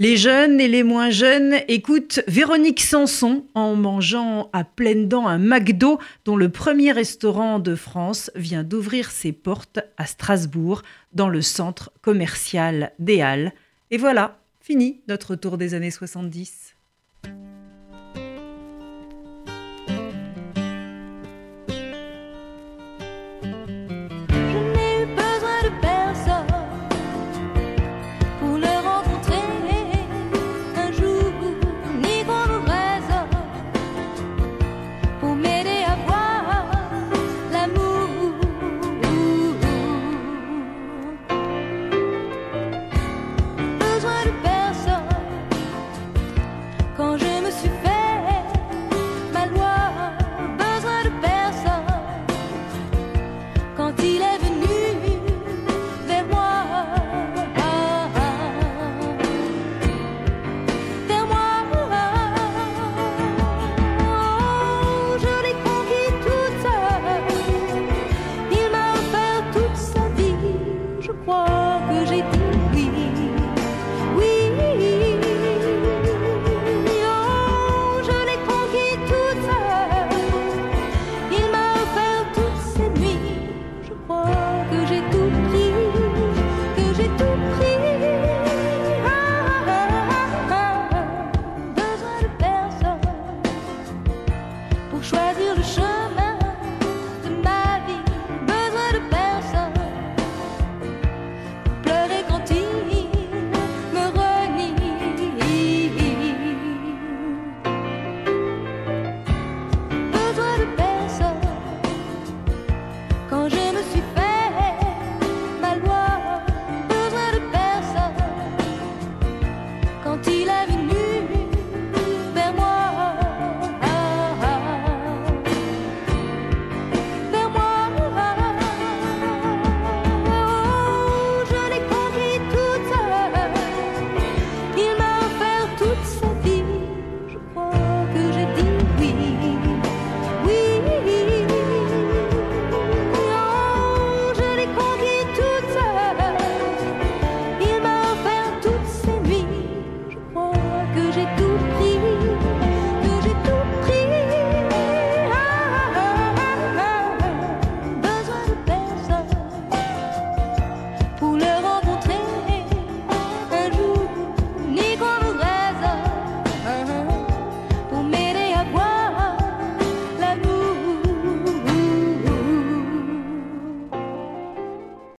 Les 0.01 0.17
jeunes 0.17 0.61
et 0.61 0.69
les 0.69 0.83
moins 0.83 1.11
jeunes 1.11 1.55
écoutent 1.69 2.21
Véronique 2.27 2.81
Sanson 2.81 3.45
en 3.55 3.77
mangeant 3.77 4.51
à 4.53 4.65
pleines 4.65 5.09
dents 5.09 5.27
un 5.27 5.39
McDo 5.39 5.99
dont 6.25 6.37
le 6.37 6.49
premier 6.49 6.93
restaurant 6.93 7.61
de 7.61 7.75
France 7.75 8.31
vient 8.35 8.65
d'ouvrir 8.65 9.11
ses 9.11 9.33
portes 9.33 9.79
à 9.97 10.07
Strasbourg 10.07 10.83
dans 11.13 11.29
le 11.29 11.43
centre 11.43 11.93
commercial 12.03 12.93
des 12.99 13.23
Halles. 13.23 13.53
Et 13.91 13.97
voilà, 13.97 14.41
fini 14.61 15.01
notre 15.07 15.37
tour 15.37 15.59
des 15.59 15.75
années 15.75 15.93
70. 15.93 16.64